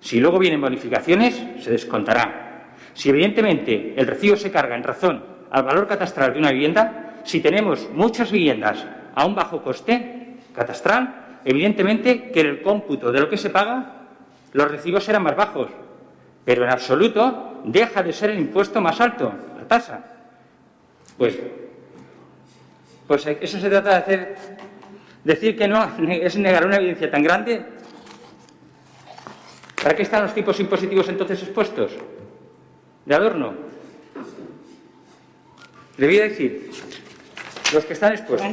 Si 0.00 0.20
luego 0.20 0.38
vienen 0.38 0.60
bonificaciones, 0.60 1.42
se 1.60 1.70
descontará. 1.70 2.74
Si 2.92 3.08
evidentemente 3.08 3.94
el 3.96 4.06
recibo 4.06 4.36
se 4.36 4.50
carga 4.50 4.76
en 4.76 4.82
razón 4.82 5.24
al 5.50 5.62
valor 5.62 5.86
catastral 5.86 6.32
de 6.32 6.38
una 6.38 6.50
vivienda, 6.50 7.20
si 7.24 7.40
tenemos 7.40 7.88
muchas 7.92 8.30
viviendas 8.30 8.84
a 9.14 9.24
un 9.24 9.34
bajo 9.34 9.62
coste 9.62 10.36
catastral, 10.54 11.40
evidentemente 11.44 12.30
que 12.30 12.40
en 12.40 12.46
el 12.46 12.62
cómputo 12.62 13.10
de 13.10 13.20
lo 13.20 13.30
que 13.30 13.36
se 13.36 13.50
paga, 13.50 14.08
los 14.52 14.70
recibos 14.70 15.04
serán 15.04 15.22
más 15.22 15.36
bajos. 15.36 15.68
Pero 16.44 16.64
en 16.64 16.70
absoluto 16.70 17.62
deja 17.64 18.02
de 18.02 18.12
ser 18.12 18.30
el 18.30 18.38
impuesto 18.38 18.80
más 18.80 19.00
alto, 19.00 19.32
la 19.56 19.66
tasa. 19.66 20.04
Pues, 21.16 21.38
pues 23.06 23.26
eso 23.26 23.58
se 23.58 23.70
trata 23.70 23.90
de 23.90 23.96
hacer. 23.96 24.36
Decir 25.24 25.56
que 25.56 25.66
no 25.66 25.82
es 26.06 26.36
negar 26.36 26.66
una 26.66 26.76
evidencia 26.76 27.10
tan 27.10 27.22
grande. 27.22 27.64
¿Para 29.84 29.96
qué 29.96 30.02
están 30.02 30.22
los 30.22 30.32
tipos 30.32 30.58
impositivos 30.60 31.06
entonces 31.10 31.42
expuestos? 31.42 31.92
¿De 33.04 33.14
adorno? 33.14 33.52
Le 35.98 36.06
voy 36.06 36.18
a 36.20 36.22
decir, 36.22 36.70
los 37.70 37.84
que 37.84 37.92
están 37.92 38.14
expuestos. 38.14 38.50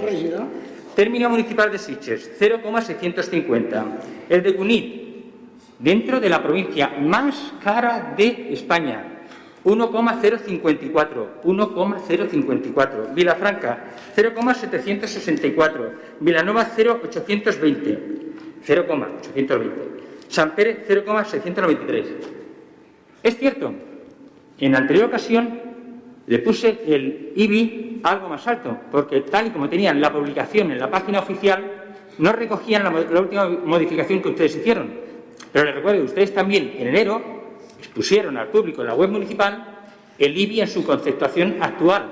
Término 0.94 1.30
municipal 1.30 1.72
de 1.72 1.78
Siches, 1.78 2.32
0,650. 2.38 3.86
El 4.28 4.44
de 4.44 4.56
Cunit, 4.58 5.24
dentro 5.80 6.20
de 6.20 6.28
la 6.28 6.44
provincia 6.44 6.89
más 7.00 7.54
cara 7.63 8.13
de 8.17 8.52
España, 8.52 9.22
1,054, 9.63 11.39
1,054. 11.46 13.08
Vilafranca, 13.13 13.86
0,764. 14.13 15.94
Vilanova, 16.20 16.65
0,820, 16.65 18.00
0,820. 18.65 19.90
San 20.32 20.56
Pérez, 20.56 20.86
0,693. 20.88 22.08
Es 23.22 23.38
cierto, 23.38 23.74
en 24.58 24.72
la 24.72 24.78
anterior 24.78 25.06
ocasión 25.08 25.60
le 26.26 26.39
puse 26.39 26.80
el 26.88 27.34
IBI 27.36 28.00
algo 28.04 28.30
más 28.30 28.48
alto, 28.48 28.78
porque 28.89 29.22
tal 29.22 29.48
y 29.48 29.50
como 29.50 29.67
tenían 29.67 30.00
la 30.00 30.12
publicación 30.12 30.72
en 30.72 30.80
la 30.80 30.89
página 30.89 31.20
oficial, 31.20 31.63
no 32.17 32.32
recogían 32.32 32.84
la, 32.84 33.20
última 33.20 33.46
modificación 33.50 34.22
que 34.22 34.30
ustedes 34.30 34.56
hicieron. 34.56 34.89
Pero 35.52 35.65
les 35.65 35.76
recuerdo 35.76 36.04
ustedes 36.04 36.34
también 36.34 36.76
en 36.78 36.88
enero 36.88 37.22
expusieron 37.80 38.38
al 38.38 38.48
público 38.48 38.82
en 38.82 38.88
la 38.88 38.96
web 38.96 39.10
municipal 39.10 39.80
el 40.17 40.38
IBI 40.38 40.62
en 40.62 40.67
su 40.67 40.86
conceptuación 40.86 41.58
actual, 41.60 42.10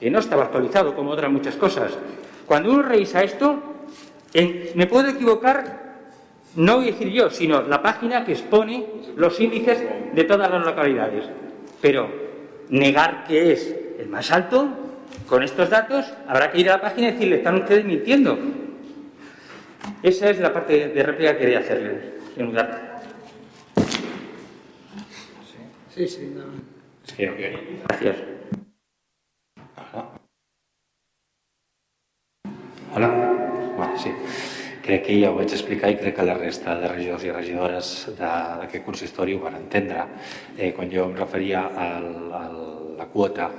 que 0.00 0.10
no 0.10 0.20
estaba 0.20 0.44
actualizado 0.44 0.94
como 0.94 1.10
otras 1.10 1.30
muchas 1.30 1.56
cosas. 1.56 1.92
Cuando 2.46 2.72
uno 2.72 2.82
revisa 2.82 3.22
esto, 3.22 3.60
me 4.74 4.86
puedo 4.86 5.10
equivocar, 5.10 5.87
no 6.58 6.76
voy 6.78 6.88
a 6.88 6.92
decir 6.92 7.08
yo, 7.10 7.30
sino 7.30 7.62
la 7.62 7.80
página 7.80 8.24
que 8.24 8.32
expone 8.32 8.84
los 9.14 9.38
índices 9.40 9.80
de 10.12 10.24
todas 10.24 10.50
las 10.50 10.66
localidades. 10.66 11.24
Pero 11.80 12.10
negar 12.68 13.24
que 13.28 13.52
es 13.52 13.76
el 13.98 14.08
más 14.08 14.32
alto, 14.32 14.68
con 15.28 15.44
estos 15.44 15.70
datos, 15.70 16.12
habrá 16.26 16.50
que 16.50 16.58
ir 16.60 16.68
a 16.68 16.76
la 16.76 16.82
página 16.82 17.08
y 17.08 17.12
decirle, 17.12 17.36
están 17.36 17.62
ustedes 17.62 17.84
mintiendo. 17.84 18.36
Esa 20.02 20.30
es 20.30 20.40
la 20.40 20.52
parte 20.52 20.88
de 20.88 21.02
réplica 21.04 21.32
que 21.34 21.38
quería 21.38 21.62
en 22.36 22.46
lugar. 22.46 23.02
Sí, 25.94 26.08
sí, 26.08 26.32
no. 26.34 26.42
Sí. 27.04 27.24
Gracias. 27.88 28.16
Hola. 29.76 30.08
Hola. 32.94 33.74
Vale, 33.78 33.98
sí. 33.98 34.10
Crec 34.88 35.02
que 35.04 35.18
ja 35.20 35.28
ho 35.28 35.36
vaig 35.36 35.52
explicar 35.52 35.90
i 35.92 35.98
crec 36.00 36.14
que 36.16 36.24
la 36.24 36.38
resta 36.38 36.72
de 36.80 36.88
regidors 36.88 37.24
i 37.26 37.32
regidores 37.34 37.88
d'aquest 38.16 38.86
consistori 38.86 39.34
ho 39.36 39.42
van 39.42 39.58
entendre. 39.58 40.06
Eh, 40.56 40.70
quan 40.72 40.88
jo 40.88 41.04
em 41.04 41.12
referia 41.18 41.66
a 41.68 41.88
la 42.96 43.06
quota 43.12 43.50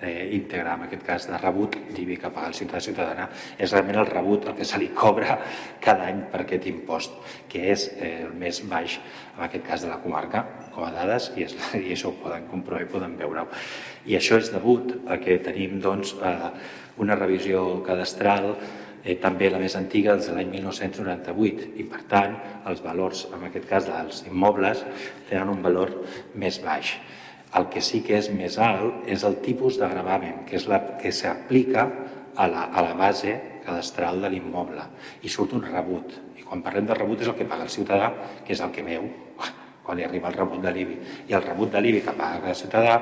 eh, 0.00 0.30
íntegra, 0.32 0.78
en 0.78 0.86
aquest 0.86 1.04
cas 1.04 1.26
de 1.28 1.42
rebut 1.42 1.76
d'IBI 1.92 2.16
que 2.22 2.32
paga 2.32 2.48
el 2.48 2.56
ciutadà 2.56 2.80
ciutadana, 2.80 3.28
és 3.58 3.76
realment 3.76 4.00
el 4.00 4.08
rebut 4.08 4.48
el 4.48 4.56
que 4.56 4.64
se 4.64 4.80
li 4.80 4.88
cobra 4.96 5.36
cada 5.84 6.08
any 6.08 6.24
per 6.32 6.46
aquest 6.46 6.70
impost, 6.72 7.20
que 7.52 7.68
és 7.74 7.90
eh, 7.98 8.24
el 8.24 8.32
més 8.40 8.64
baix, 8.72 8.96
en 9.36 9.44
aquest 9.44 9.68
cas 9.68 9.84
de 9.84 9.92
la 9.92 10.00
comarca, 10.00 10.46
com 10.72 10.88
a 10.88 10.92
dades, 10.96 11.34
i, 11.36 11.44
és, 11.44 11.56
i 11.84 11.92
això 11.92 12.14
ho 12.14 12.18
poden 12.24 12.48
comprovar 12.48 12.86
i 12.86 12.92
poden 12.96 13.20
veure-ho. 13.20 13.44
I 14.08 14.16
això 14.16 14.40
és 14.40 14.48
degut 14.56 15.02
a 15.04 15.20
que 15.20 15.36
tenim 15.44 15.82
doncs, 15.84 16.16
eh, 16.16 16.52
una 16.98 17.14
revisió 17.14 17.82
cadastral 17.84 18.54
eh, 19.04 19.16
també 19.20 19.50
la 19.50 19.60
més 19.62 19.76
antiga 19.78 20.16
des 20.16 20.28
de 20.28 20.36
l'any 20.36 20.50
1998 20.52 21.72
i 21.80 21.86
per 21.88 22.02
tant 22.10 22.36
els 22.68 22.82
valors, 22.84 23.26
en 23.34 23.46
aquest 23.48 23.68
cas 23.68 23.88
dels 23.88 24.24
immobles, 24.28 24.84
tenen 25.30 25.52
un 25.54 25.62
valor 25.64 25.94
més 26.34 26.60
baix. 26.64 26.96
El 27.56 27.68
que 27.72 27.80
sí 27.80 28.02
que 28.04 28.18
és 28.18 28.28
més 28.34 28.58
alt 28.60 29.08
és 29.08 29.24
el 29.24 29.38
tipus 29.44 29.78
de 29.80 29.88
gravamen, 29.88 30.44
que 30.48 30.58
és 30.58 30.66
la 30.68 30.82
que 31.00 31.12
s'aplica 31.12 31.86
a, 32.36 32.46
la, 32.46 32.68
a 32.68 32.84
la 32.84 32.94
base 32.98 33.38
cadastral 33.64 34.20
de 34.22 34.32
l'immoble 34.32 34.84
i 35.24 35.32
surt 35.32 35.56
un 35.56 35.64
rebut. 35.64 36.12
I 36.36 36.44
quan 36.44 36.62
parlem 36.64 36.86
de 36.88 36.96
rebut 36.96 37.24
és 37.24 37.32
el 37.32 37.38
que 37.38 37.48
paga 37.48 37.64
el 37.64 37.72
ciutadà, 37.72 38.12
que 38.44 38.54
és 38.54 38.62
el 38.64 38.72
que 38.74 38.84
veu 38.84 39.08
quan 39.84 39.96
li 39.96 40.04
arriba 40.04 40.28
el 40.28 40.36
rebut 40.36 40.62
de 40.64 40.72
l'IBI. 40.76 41.00
I 41.32 41.36
el 41.38 41.44
rebut 41.44 41.72
de 41.72 41.82
l'IBI 41.82 42.04
que 42.04 42.16
paga 42.16 42.52
el 42.52 42.58
ciutadà 42.58 42.98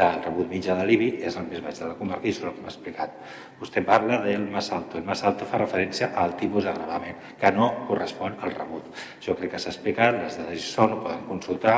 el 0.00 0.22
rebut 0.24 0.48
mitjà 0.48 0.76
de 0.78 0.84
l'IBI 0.88 1.08
és 1.28 1.34
el 1.36 1.48
més 1.50 1.60
baix 1.60 1.80
de 1.82 1.88
la 1.90 1.96
comarca 1.98 2.26
i 2.26 2.32
és 2.32 2.38
el 2.40 2.54
que 2.54 2.62
m'ha 2.64 2.70
explicat. 2.70 3.16
Vostè 3.62 3.78
parla 3.86 4.18
del 4.24 4.42
més 4.50 4.72
alto. 4.74 4.98
El 4.98 5.06
més 5.06 5.20
alto 5.28 5.46
fa 5.46 5.60
referència 5.60 6.08
al 6.18 6.34
tipus 6.38 6.66
de 6.66 6.72
gravament, 6.74 7.20
que 7.38 7.50
no 7.54 7.68
correspon 7.86 8.34
al 8.42 8.56
rebut. 8.56 8.88
Jo 9.22 9.36
crec 9.38 9.52
que 9.54 9.60
s'ha 9.62 9.70
explicat, 9.70 10.18
les 10.18 10.38
dades 10.40 10.58
hi 10.58 10.66
són, 10.66 10.96
ho 10.96 11.02
poden 11.04 11.22
consultar 11.28 11.76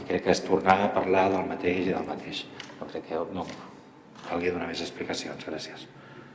i 0.00 0.06
crec 0.08 0.24
que 0.24 0.32
és 0.32 0.40
tornar 0.46 0.78
a 0.86 0.88
parlar 0.94 1.26
del 1.34 1.44
mateix 1.50 1.90
i 1.90 1.92
del 1.92 2.08
mateix. 2.08 2.46
No 2.80 2.88
crec 2.88 3.10
que 3.10 3.20
no 3.36 3.44
calgui 4.30 4.54
donar 4.54 4.70
més 4.70 4.80
explicacions. 4.80 5.44
Gràcies. 5.44 5.84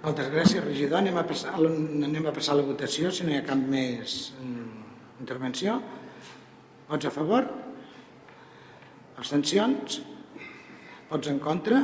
Moltes 0.06 0.30
gràcies, 0.30 0.62
regidor. 0.62 1.00
Anem 1.02 1.18
a 1.18 1.26
passar, 1.26 1.56
anem 1.58 2.30
a, 2.30 2.34
passar 2.36 2.60
la 2.60 2.70
votació, 2.70 3.10
si 3.10 3.26
no 3.26 3.34
hi 3.34 3.40
ha 3.40 3.46
cap 3.48 3.58
més 3.58 4.36
mm, 4.38 4.84
intervenció. 5.26 5.80
Vots 6.92 7.10
a 7.10 7.16
favor? 7.16 7.50
Abstencions? 9.18 10.04
Vots 11.10 11.34
en 11.34 11.42
contra? 11.42 11.82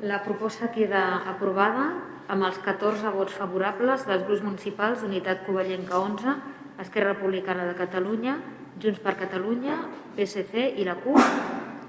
La 0.00 0.22
proposta 0.24 0.70
queda 0.72 1.20
aprovada 1.28 1.90
amb 2.32 2.46
els 2.46 2.56
14 2.64 3.10
vots 3.12 3.34
favorables 3.36 4.06
dels 4.08 4.22
grups 4.24 4.40
municipals 4.46 5.02
d'Unitat 5.02 5.42
Covellenca 5.44 5.98
11, 6.00 6.36
Esquerra 6.80 7.12
Republicana 7.12 7.66
de 7.68 7.74
Catalunya, 7.76 8.38
Junts 8.80 9.02
per 9.04 9.18
Catalunya, 9.20 9.76
PSC 10.16 10.70
i 10.80 10.86
la 10.88 10.94
CUP, 11.02 11.20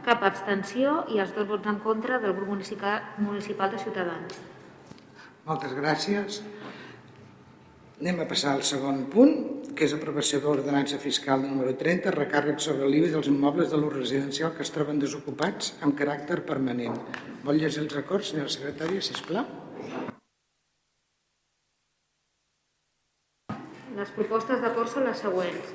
cap 0.04 0.26
abstenció 0.28 1.06
i 1.14 1.22
els 1.24 1.32
dos 1.38 1.48
vots 1.48 1.72
en 1.72 1.80
contra 1.80 2.20
del 2.20 2.36
grup 2.36 2.52
municipal 2.52 3.72
de 3.72 3.80
Ciutadans. 3.80 4.42
Moltes 5.48 5.72
gràcies. 5.78 6.42
Anem 8.02 8.20
a 8.20 8.28
passar 8.28 8.58
al 8.58 8.66
segon 8.68 9.06
punt, 9.14 9.61
que 9.76 9.86
és 9.88 9.94
aprovació 9.96 10.40
de 10.42 10.50
l'ordenança 10.50 11.00
fiscal 11.02 11.42
número 11.44 11.74
30, 11.80 12.14
recàrrec 12.16 12.62
sobre 12.64 12.90
l'IBI 12.90 13.12
dels 13.16 13.30
immobles 13.32 13.72
de 13.72 13.80
l'ús 13.80 13.94
residencial 13.96 14.54
que 14.56 14.66
es 14.66 14.72
troben 14.76 15.00
desocupats 15.02 15.74
amb 15.86 15.98
caràcter 16.00 16.42
permanent. 16.48 16.98
Vol 17.46 17.62
llegir 17.62 17.84
els 17.86 17.98
acords, 18.02 18.32
senyora 18.32 18.52
secretària, 18.54 19.04
sisplau? 19.06 19.48
Les 23.98 24.12
propostes 24.16 24.62
d'acord 24.64 24.90
són 24.92 25.08
les 25.10 25.20
següents. 25.24 25.74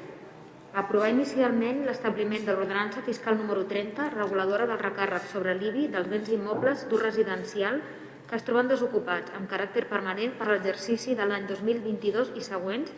Aprovar 0.76 1.08
inicialment 1.12 1.84
l'establiment 1.86 2.42
de 2.44 2.52
l'ordenança 2.52 3.00
fiscal 3.04 3.38
número 3.38 3.62
30, 3.68 4.10
reguladora 4.14 4.66
del 4.68 4.80
recàrrec 4.82 5.28
sobre 5.30 5.54
l'IBI 5.56 5.86
dels 5.94 6.10
béns 6.12 6.32
immobles 6.36 6.84
d'ús 6.90 7.04
residencial 7.04 7.80
que 8.28 8.36
es 8.36 8.44
troben 8.44 8.68
desocupats 8.68 9.32
amb 9.38 9.48
caràcter 9.50 9.86
permanent 9.88 10.34
per 10.38 10.48
l'exercici 10.50 11.14
de 11.16 11.28
l'any 11.28 11.46
2022 11.48 12.32
i 12.36 12.42
següents, 12.44 12.90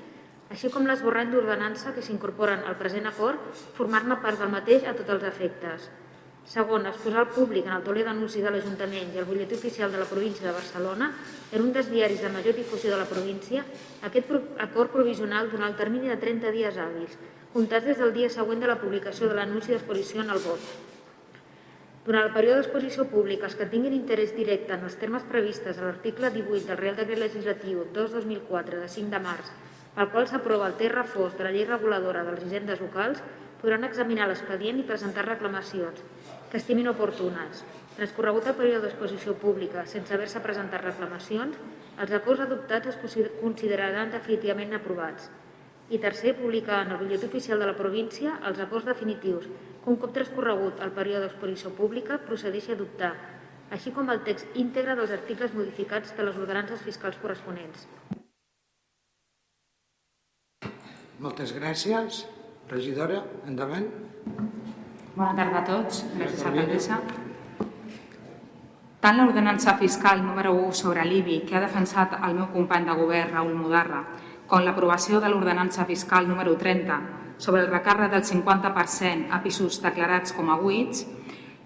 així 0.49 0.71
com 0.73 0.87
l'esborrany 0.89 1.31
d'ordenança 1.33 1.93
que 1.95 2.03
s'incorporen 2.05 2.65
al 2.65 2.77
present 2.81 3.09
acord, 3.11 3.41
formar-ne 3.77 4.17
part 4.23 4.41
del 4.41 4.53
mateix 4.53 4.87
a 4.89 4.95
tots 4.97 5.17
els 5.17 5.27
efectes. 5.31 5.89
Segon, 6.49 6.87
exposar 6.89 7.21
al 7.27 7.33
públic 7.35 7.67
en 7.69 7.75
el 7.77 7.85
tauler 7.85 8.07
d'anuncis 8.07 8.41
de 8.41 8.51
l'Ajuntament 8.55 9.13
i 9.13 9.21
el 9.21 9.27
butlletí 9.29 9.59
oficial 9.59 9.93
de 9.93 10.01
la 10.01 10.09
província 10.09 10.47
de 10.47 10.57
Barcelona, 10.57 11.11
en 11.53 11.67
un 11.67 11.75
dels 11.77 11.91
diaris 11.93 12.25
de 12.25 12.33
major 12.33 12.57
difusió 12.57 12.95
de 12.95 13.03
la 13.03 13.09
província, 13.11 13.67
aquest 14.09 14.33
acord 14.65 14.95
provisional 14.97 15.53
durant 15.53 15.69
el 15.69 15.77
termini 15.77 16.09
de 16.09 16.17
30 16.17 16.55
dies 16.57 16.81
hàbils, 16.81 17.19
comptats 17.53 17.93
des 17.93 18.01
del 18.01 18.17
dia 18.17 18.33
següent 18.33 18.65
de 18.65 18.73
la 18.73 18.81
publicació 18.81 19.29
de 19.29 19.37
l'anunci 19.37 19.75
d'exposició 19.75 20.25
en 20.25 20.33
el 20.33 20.41
vot, 20.41 20.73
durant 22.09 22.25
el 22.25 22.33
període 22.33 22.63
d'exposició 22.63 23.05
pública, 23.13 23.45
els 23.45 23.55
que 23.59 23.67
tinguin 23.69 23.93
interès 23.93 24.31
directe 24.33 24.73
en 24.73 24.87
els 24.89 24.95
termes 24.97 25.27
previstes 25.29 25.77
a 25.77 25.83
l'article 25.85 26.31
18 26.33 26.71
del 26.71 26.79
Real 26.81 26.97
Decret 26.97 27.21
Legislatiu 27.21 27.83
2-2004 27.93 28.79
de 28.81 28.89
5 28.95 29.13
de 29.13 29.21
març, 29.27 29.51
pel 29.96 30.11
qual 30.12 30.29
s'aprova 30.31 30.68
el 30.70 30.77
terra 30.81 31.05
fos 31.05 31.37
de 31.38 31.46
la 31.46 31.53
llei 31.55 31.64
reguladora 31.68 32.24
de 32.24 32.35
les 32.37 32.44
hisendes 32.46 32.81
locals, 32.85 33.22
podran 33.62 33.85
examinar 33.87 34.29
l'expedient 34.31 34.79
i 34.79 34.87
presentar 34.87 35.24
reclamacions 35.27 36.05
que 36.51 36.61
estimin 36.61 36.90
oportunes. 36.92 37.64
Transcorregut 37.96 38.46
el 38.46 38.57
període 38.61 38.85
d'exposició 38.87 39.35
pública 39.42 39.85
sense 39.90 40.14
haver-se 40.14 40.42
presentat 40.44 40.85
reclamacions, 40.85 41.59
els 41.98 42.14
acords 42.14 42.44
adoptats 42.44 42.92
es 42.92 43.16
consideraran 43.42 44.14
definitivament 44.14 44.77
aprovats. 44.79 45.31
I 45.90 45.98
tercer, 45.98 46.37
publicar 46.37 46.83
en 46.85 46.92
el 46.92 47.01
butlletí 47.01 47.27
oficial 47.27 47.59
de 47.59 47.66
la 47.66 47.77
província 47.77 48.37
els 48.46 48.61
acords 48.61 48.87
definitius 48.87 49.48
un 49.88 49.96
cop 49.96 50.12
transcorregut 50.12 50.83
el 50.85 50.92
període 50.96 51.24
d'exposició 51.24 51.72
pública, 51.79 52.20
procedeixi 52.29 52.74
a 52.74 52.77
adoptar, 52.77 53.12
així 53.72 53.92
com 53.96 54.12
el 54.12 54.20
text 54.29 54.61
íntegre 54.64 54.96
dels 55.01 55.16
articles 55.16 55.57
modificats 55.57 56.14
de 56.16 56.29
les 56.29 56.40
ordenances 56.44 56.85
fiscals 56.85 57.20
corresponents. 57.24 57.88
Moltes 61.18 61.50
gràcies. 61.50 62.20
Regidora, 62.70 63.24
endavant. 63.50 63.88
Bona 65.16 65.33
tarda 65.35 65.59
a 65.59 65.64
tots. 65.66 66.04
Gràcies, 66.14 66.44
alcaldessa. 66.46 67.00
Tant 69.02 69.18
l'ordenança 69.18 69.74
fiscal 69.81 70.22
número 70.22 70.52
1 70.54 70.76
sobre 70.78 71.02
l'IBI, 71.09 71.40
que 71.48 71.57
ha 71.59 71.64
defensat 71.64 72.14
el 72.22 72.38
meu 72.38 72.46
company 72.54 72.87
de 72.87 72.94
govern, 73.00 73.35
Raül 73.35 73.59
Mudarra, 73.59 74.04
com 74.46 74.62
l'aprovació 74.62 75.18
de 75.18 75.33
l'ordenança 75.33 75.88
fiscal 75.90 76.31
número 76.31 76.54
30, 76.54 77.00
sobre 77.38 77.64
el 77.64 77.70
recàrrec 77.74 78.14
del 78.14 78.22
50% 78.22 79.35
a 79.35 79.42
pisos 79.42 79.83
declarats 79.83 80.35
com 80.38 80.54
a 80.54 80.59
buits 80.62 81.02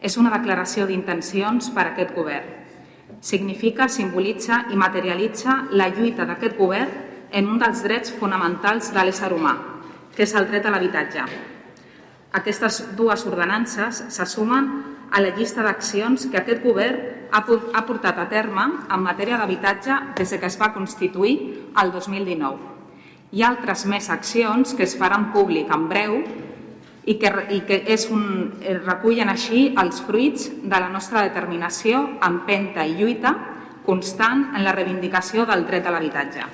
és 0.00 0.16
una 0.16 0.32
declaració 0.32 0.88
d'intencions 0.88 1.68
per 1.76 1.90
a 1.90 1.90
aquest 1.92 2.16
govern. 2.16 2.48
Significa, 3.20 3.88
simbolitza 3.88 4.64
i 4.72 4.80
materialitza 4.80 5.66
la 5.76 5.92
lluita 5.92 6.24
d'aquest 6.24 6.56
govern 6.56 7.11
en 7.32 7.48
un 7.48 7.58
dels 7.58 7.82
drets 7.84 8.12
fonamentals 8.20 8.92
de 8.94 9.04
l'ésser 9.04 9.32
humà, 9.32 9.56
que 10.16 10.26
és 10.26 10.34
el 10.36 10.48
dret 10.50 10.66
a 10.66 10.72
l'habitatge. 10.74 11.24
Aquestes 12.32 12.82
dues 12.96 13.26
ordenances 13.28 14.04
se 14.08 14.26
sumen 14.26 14.70
a 15.12 15.20
la 15.20 15.32
llista 15.36 15.64
d'accions 15.64 16.28
que 16.32 16.40
aquest 16.40 16.62
govern 16.64 17.30
ha 17.32 17.86
portat 17.86 18.18
a 18.18 18.28
terme 18.28 18.68
en 18.88 19.00
matèria 19.04 19.40
d'habitatge 19.40 20.14
des 20.16 20.36
que 20.36 20.46
es 20.48 20.60
va 20.60 20.72
constituir 20.72 21.38
el 21.80 21.92
2019 21.92 22.72
hi 23.32 23.40
ha 23.40 23.48
altres 23.48 23.86
més 23.88 24.10
accions 24.12 24.74
que 24.76 24.84
es 24.84 24.94
faran 25.00 25.30
públic 25.32 25.70
en 25.72 25.86
breu 25.88 26.18
i 27.08 27.14
que, 27.18 27.30
i 27.56 27.62
que 27.66 27.78
és 27.94 28.04
un, 28.12 28.24
eh, 28.60 28.76
recullen 28.76 29.32
així 29.32 29.70
els 29.80 30.02
fruits 30.04 30.50
de 30.62 30.78
la 30.78 30.90
nostra 30.92 31.24
determinació, 31.24 32.02
empenta 32.22 32.84
i 32.86 32.94
lluita 32.98 33.32
constant 33.86 34.50
en 34.52 34.62
la 34.62 34.76
reivindicació 34.76 35.46
del 35.48 35.64
dret 35.66 35.88
a 35.88 35.94
l'habitatge. 35.96 36.44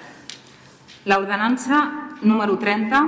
L'ordenança 1.09 1.79
número 2.21 2.59
30, 2.61 2.99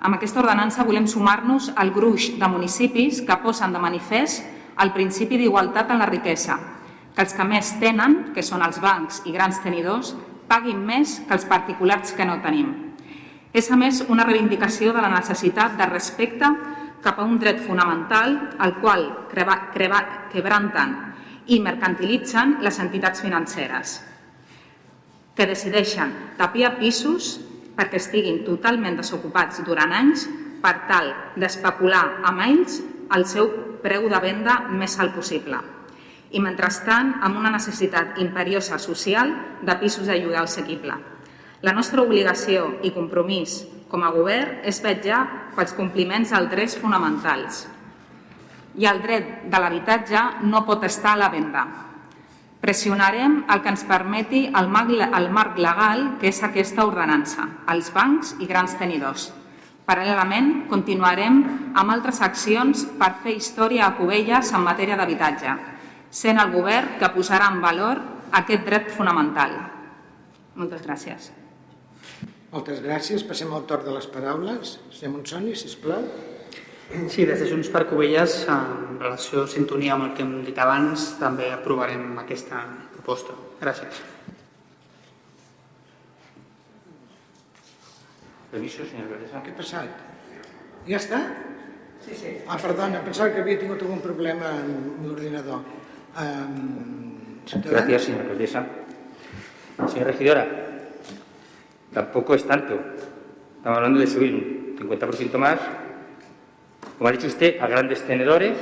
amb 0.00 0.16
aquesta 0.16 0.40
ordenança 0.40 0.86
volem 0.88 1.04
sumar-nos 1.04 1.66
al 1.76 1.90
gruix 1.92 2.30
de 2.40 2.48
municipis 2.48 3.18
que 3.26 3.36
posen 3.42 3.74
de 3.74 3.80
manifest 3.82 4.46
el 4.80 4.92
principi 4.94 5.36
d'igualtat 5.36 5.90
en 5.92 6.00
la 6.00 6.06
riquesa, 6.08 6.54
que 7.12 7.20
els 7.20 7.34
que 7.36 7.44
més 7.44 7.74
tenen, 7.82 8.32
que 8.32 8.40
són 8.46 8.64
els 8.64 8.78
bancs 8.80 9.20
i 9.28 9.34
grans 9.34 9.60
tenidors, 9.60 10.14
paguin 10.48 10.80
més 10.80 11.18
que 11.26 11.36
els 11.36 11.44
particulars 11.50 12.14
que 12.16 12.24
no 12.24 12.38
tenim. 12.40 12.70
És, 13.52 13.68
a 13.68 13.76
més, 13.76 14.00
una 14.08 14.24
reivindicació 14.24 14.94
de 14.96 15.02
la 15.04 15.12
necessitat 15.12 15.76
de 15.76 15.90
respecte 15.90 16.48
cap 17.04 17.20
a 17.20 17.26
un 17.28 17.36
dret 17.36 17.60
fonamental 17.60 18.38
al 18.64 18.78
qual 18.80 19.04
creba, 19.28 19.58
creba, 19.76 20.00
quebranten 20.32 20.96
i 21.52 21.60
mercantilitzen 21.60 22.62
les 22.64 22.80
entitats 22.80 23.20
financeres, 23.20 23.98
que 25.36 25.48
decideixen 25.48 26.12
tapiar 26.38 26.76
pisos 26.78 27.38
perquè 27.76 27.98
estiguin 28.00 28.42
totalment 28.46 28.98
desocupats 29.00 29.62
durant 29.66 29.92
anys 29.96 30.26
per 30.62 30.74
tal 30.88 31.12
d'especular 31.36 32.04
amb 32.28 32.44
ells 32.46 32.80
el 33.16 33.24
seu 33.28 33.48
preu 33.82 34.08
de 34.08 34.20
venda 34.22 34.58
més 34.70 34.98
alt 35.00 35.14
possible. 35.16 35.60
i, 36.32 36.40
mentrestant, 36.40 37.10
amb 37.20 37.36
una 37.36 37.50
necessitat 37.52 38.16
imperiosa 38.22 38.78
social 38.80 39.34
de 39.60 39.74
pisos 39.76 40.06
de 40.08 40.16
lloguer 40.16 40.40
assequible. 40.40 40.94
La 41.60 41.74
nostra 41.76 42.00
obligació 42.00 42.78
i 42.82 42.90
compromís 42.90 43.58
com 43.90 44.00
a 44.00 44.10
govern 44.14 44.62
és 44.64 44.80
vetllar 44.80 45.20
pels 45.52 45.74
compliments 45.76 46.32
dels 46.32 46.48
drets 46.48 46.78
fonamentals. 46.80 47.66
I 48.80 48.88
el 48.88 49.02
dret 49.04 49.28
de 49.52 49.60
l'habitatge 49.60 50.22
no 50.48 50.64
pot 50.64 50.88
estar 50.88 51.12
a 51.12 51.20
la 51.20 51.28
venda. 51.28 51.66
Pressionarem 52.62 53.40
el 53.50 53.60
que 53.62 53.72
ens 53.72 53.82
permeti 53.88 54.44
el 54.54 54.68
marc, 54.70 55.56
legal 55.58 56.04
que 56.20 56.28
és 56.30 56.38
aquesta 56.46 56.84
ordenança, 56.86 57.48
els 57.72 57.90
bancs 57.90 58.36
i 58.38 58.46
grans 58.46 58.76
tenidors. 58.78 59.32
Paral·lelament, 59.82 60.68
continuarem 60.70 61.40
amb 61.74 61.90
altres 61.90 62.22
accions 62.22 62.84
per 63.00 63.16
fer 63.24 63.34
història 63.34 63.88
a 63.88 63.96
Cubelles 63.98 64.54
en 64.54 64.62
matèria 64.62 64.94
d'habitatge, 65.00 65.56
sent 66.22 66.38
el 66.38 66.54
govern 66.54 67.00
que 67.02 67.10
posarà 67.10 67.50
en 67.50 67.58
valor 67.64 67.98
aquest 68.30 68.62
dret 68.68 68.92
fonamental. 68.94 69.58
Moltes 70.54 70.86
gràcies. 70.86 71.32
Moltes 72.52 72.78
gràcies. 72.84 73.26
Passem 73.26 73.50
al 73.50 73.66
torn 73.66 73.90
de 73.90 73.96
les 73.96 74.06
paraules. 74.06 74.78
Senyor 74.94 75.16
Monsoni, 75.16 75.56
sisplau. 75.58 76.06
Sí, 76.92 77.24
des 77.24 77.40
de 77.40 77.46
Junts 77.48 77.70
per 77.72 77.86
Covelles, 77.88 78.34
en 78.52 78.98
relació 79.00 79.46
a 79.46 79.48
sintonia 79.48 79.94
amb 79.94 80.10
el 80.10 80.16
que 80.16 80.24
hem 80.26 80.32
dit 80.44 80.58
abans, 80.60 81.14
també 81.16 81.48
aprovarem 81.48 82.18
aquesta 82.20 82.60
proposta. 82.92 83.32
Gràcies. 83.62 84.02
Permiso, 88.52 88.84
señor 88.84 89.08
Alcaldesa. 89.08 89.40
Què 89.40 89.54
ha 89.54 89.58
passat? 89.62 90.02
Ja 90.84 90.98
està? 91.00 91.22
Sí, 92.04 92.18
sí. 92.18 92.34
Ah, 92.44 92.58
perdona, 92.60 93.00
pensava 93.06 93.32
que 93.32 93.40
havia 93.40 93.60
tingut 93.62 93.80
algun 93.80 94.02
problema 94.04 94.50
amb 94.58 95.06
l'ordinador. 95.06 95.62
Um, 96.20 97.38
Gracias, 97.70 98.04
señora 98.04 98.26
alcaldesa. 98.26 98.66
Señora 99.88 100.10
regidora, 100.12 100.44
tampoco 101.94 102.34
es 102.34 102.44
tanto. 102.44 102.74
Estamos 103.56 103.78
hablando 103.78 104.00
de 104.00 104.06
subir 104.06 104.34
un 104.34 104.76
50% 104.76 105.38
más, 105.38 105.58
como 107.02 107.08
ha 107.08 107.12
dicho 107.18 107.26
usted, 107.26 107.60
a 107.60 107.66
grandes 107.66 108.00
tenedores, 108.02 108.52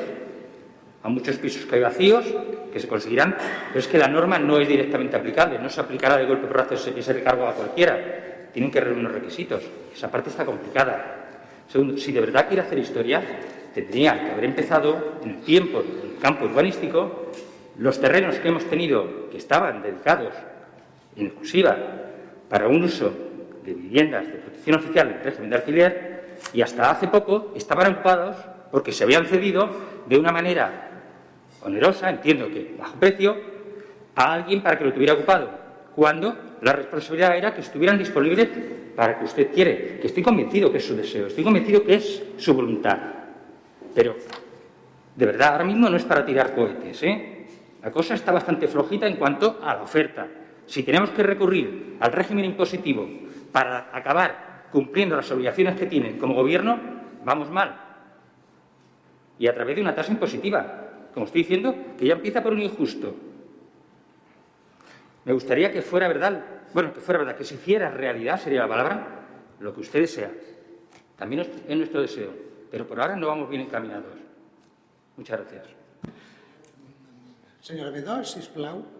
a 1.02 1.10
muchos 1.10 1.36
pisos 1.36 1.66
que 1.66 1.74
hay 1.74 1.82
vacíos, 1.82 2.24
que 2.72 2.80
se 2.80 2.88
conseguirán, 2.88 3.36
pero 3.68 3.80
es 3.80 3.86
que 3.86 3.98
la 3.98 4.08
norma 4.08 4.38
no 4.38 4.58
es 4.58 4.66
directamente 4.66 5.14
aplicable, 5.14 5.58
no 5.58 5.68
se 5.68 5.78
aplicará 5.78 6.16
de 6.16 6.24
golpe 6.24 6.48
ese, 6.74 6.98
ese 6.98 7.12
recargo 7.12 7.46
a 7.46 7.52
cualquiera. 7.52 8.48
Tienen 8.50 8.70
que 8.70 8.80
reunir 8.80 9.00
unos 9.00 9.12
requisitos. 9.12 9.62
Esa 9.94 10.10
parte 10.10 10.30
está 10.30 10.46
complicada. 10.46 11.42
Segundo, 11.68 11.98
si 11.98 12.12
de 12.12 12.20
verdad 12.22 12.48
quiere 12.48 12.62
hacer 12.62 12.78
historia, 12.78 13.22
tendría 13.74 14.18
que 14.18 14.30
haber 14.30 14.44
empezado 14.46 15.18
en 15.22 15.32
el 15.32 15.40
tiempo, 15.42 15.80
en 15.80 16.12
el 16.12 16.16
campo 16.18 16.46
urbanístico, 16.46 17.32
los 17.76 18.00
terrenos 18.00 18.36
que 18.36 18.48
hemos 18.48 18.64
tenido 18.64 19.28
que 19.28 19.36
estaban 19.36 19.82
dedicados 19.82 20.32
en 21.14 21.26
exclusiva 21.26 21.76
para 22.48 22.68
un 22.68 22.84
uso 22.84 23.12
de 23.62 23.74
viviendas 23.74 24.28
de 24.28 24.32
protección 24.32 24.76
oficial 24.76 25.10
en 25.10 25.24
régimen 25.24 25.50
de 25.50 25.56
alquiler 25.56 26.09
y 26.52 26.62
hasta 26.62 26.90
hace 26.90 27.08
poco 27.08 27.52
estaban 27.54 27.92
ocupados 27.92 28.36
porque 28.70 28.92
se 28.92 29.04
habían 29.04 29.26
cedido 29.26 29.68
de 30.06 30.18
una 30.18 30.32
manera 30.32 30.90
onerosa, 31.62 32.10
entiendo 32.10 32.48
que 32.48 32.74
bajo 32.78 32.96
precio, 32.96 33.36
a 34.14 34.32
alguien 34.34 34.62
para 34.62 34.78
que 34.78 34.84
lo 34.84 34.92
tuviera 34.92 35.14
ocupado, 35.14 35.50
cuando 35.94 36.34
la 36.62 36.72
responsabilidad 36.72 37.36
era 37.36 37.54
que 37.54 37.60
estuvieran 37.60 37.98
disponibles 37.98 38.48
para 38.96 39.18
que 39.18 39.24
usted 39.24 39.52
quiere, 39.52 39.98
que 40.00 40.06
estoy 40.06 40.22
convencido 40.22 40.70
que 40.70 40.78
es 40.78 40.86
su 40.86 40.96
deseo, 40.96 41.26
estoy 41.26 41.44
convencido 41.44 41.84
que 41.84 41.94
es 41.94 42.22
su 42.36 42.54
voluntad. 42.54 42.98
Pero, 43.94 44.16
de 45.16 45.26
verdad, 45.26 45.52
ahora 45.52 45.64
mismo 45.64 45.88
no 45.88 45.96
es 45.96 46.04
para 46.04 46.24
tirar 46.24 46.54
cohetes, 46.54 47.02
¿eh? 47.02 47.46
La 47.82 47.90
cosa 47.90 48.14
está 48.14 48.30
bastante 48.30 48.68
flojita 48.68 49.06
en 49.06 49.16
cuanto 49.16 49.58
a 49.62 49.74
la 49.74 49.82
oferta. 49.82 50.26
Si 50.66 50.82
tenemos 50.82 51.10
que 51.10 51.22
recurrir 51.22 51.96
al 51.98 52.12
régimen 52.12 52.44
impositivo 52.44 53.08
para 53.50 53.88
acabar 53.92 54.49
cumpliendo 54.72 55.16
las 55.16 55.30
obligaciones 55.30 55.76
que 55.78 55.86
tienen 55.86 56.18
como 56.18 56.34
gobierno, 56.34 56.78
vamos 57.24 57.50
mal. 57.50 57.78
Y 59.38 59.46
a 59.46 59.54
través 59.54 59.76
de 59.76 59.82
una 59.82 59.94
tasa 59.94 60.12
impositiva, 60.12 60.88
como 61.14 61.26
estoy 61.26 61.42
diciendo, 61.42 61.74
que 61.98 62.06
ya 62.06 62.14
empieza 62.14 62.42
por 62.42 62.52
un 62.52 62.62
injusto. 62.62 63.14
Me 65.24 65.32
gustaría 65.32 65.70
que 65.72 65.82
fuera 65.82 66.08
verdad, 66.08 66.44
bueno, 66.72 66.92
que 66.92 67.00
fuera 67.00 67.18
verdad, 67.18 67.36
que 67.36 67.44
se 67.44 67.54
hiciera 67.54 67.90
realidad, 67.90 68.40
sería 68.40 68.60
la 68.62 68.68
palabra, 68.68 69.06
lo 69.60 69.74
que 69.74 69.80
usted 69.80 70.00
desea. 70.00 70.30
También 71.16 71.46
es 71.68 71.76
nuestro 71.76 72.00
deseo, 72.00 72.30
pero 72.70 72.86
por 72.86 73.00
ahora 73.00 73.16
no 73.16 73.26
vamos 73.26 73.48
bien 73.50 73.62
encaminados. 73.62 74.14
Muchas 75.16 75.40
gracias. 75.40 75.66
Senyora 77.60 77.90
Bedó, 77.90 78.24
sisplau. 78.24 78.99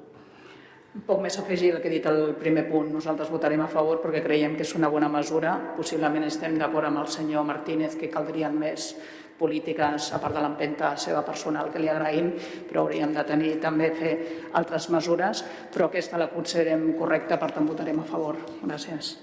Poc 0.91 1.21
més 1.23 1.37
afegir 1.39 1.69
el 1.71 1.79
que 1.79 1.87
he 1.87 1.93
dit 1.93 2.07
al 2.11 2.33
primer 2.35 2.65
punt. 2.67 2.89
Nosaltres 2.91 3.31
votarem 3.31 3.61
a 3.63 3.69
favor 3.71 4.01
perquè 4.03 4.25
creiem 4.25 4.57
que 4.59 4.65
és 4.67 4.75
una 4.75 4.89
bona 4.91 5.07
mesura. 5.13 5.53
Possiblement 5.77 6.27
estem 6.27 6.57
d'acord 6.59 6.89
amb 6.89 6.99
el 7.05 7.11
senyor 7.15 7.47
Martínez 7.47 7.95
que 8.01 8.11
caldrien 8.11 8.57
més 8.59 8.97
polítiques, 9.39 10.11
a 10.13 10.19
part 10.21 10.35
de 10.37 10.43
l'empenta 10.43 10.91
seva 11.01 11.23
personal, 11.25 11.71
que 11.73 11.81
li 11.81 11.89
agraïm, 11.89 12.33
però 12.69 12.83
hauríem 12.83 13.15
de 13.15 13.25
tenir 13.25 13.55
també 13.63 13.89
fer 13.97 14.13
altres 14.59 14.91
mesures, 14.93 15.45
però 15.73 15.87
aquesta 15.89 16.19
la 16.21 16.29
considerem 16.35 16.91
correcta, 16.99 17.39
per 17.41 17.53
tant 17.55 17.71
votarem 17.71 18.03
a 18.03 18.09
favor. 18.11 18.43
Gràcies. 18.61 19.15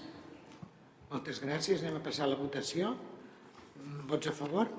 Moltes 1.11 1.43
gràcies. 1.43 1.83
Anem 1.83 1.99
a 1.99 2.03
passar 2.07 2.25
a 2.25 2.31
la 2.31 2.39
votació. 2.39 2.95
Vots 4.07 4.31
a 4.31 4.33
favor? 4.39 4.71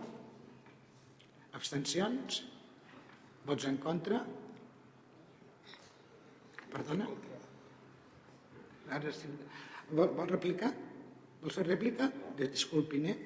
Abstencions? 1.52 2.42
Vots 3.46 3.68
en 3.68 3.76
contra? 3.76 4.24
Perdona? 6.72 7.08
Ara 8.96 9.12
sí. 9.12 9.28
Vol, 9.90 10.08
vol 10.16 10.30
replicar? 10.30 10.70
Vol 11.42 11.54
fer 11.54 11.66
rèplica? 11.68 12.08
Disculpin, 12.38 13.08
eh? 13.12 13.16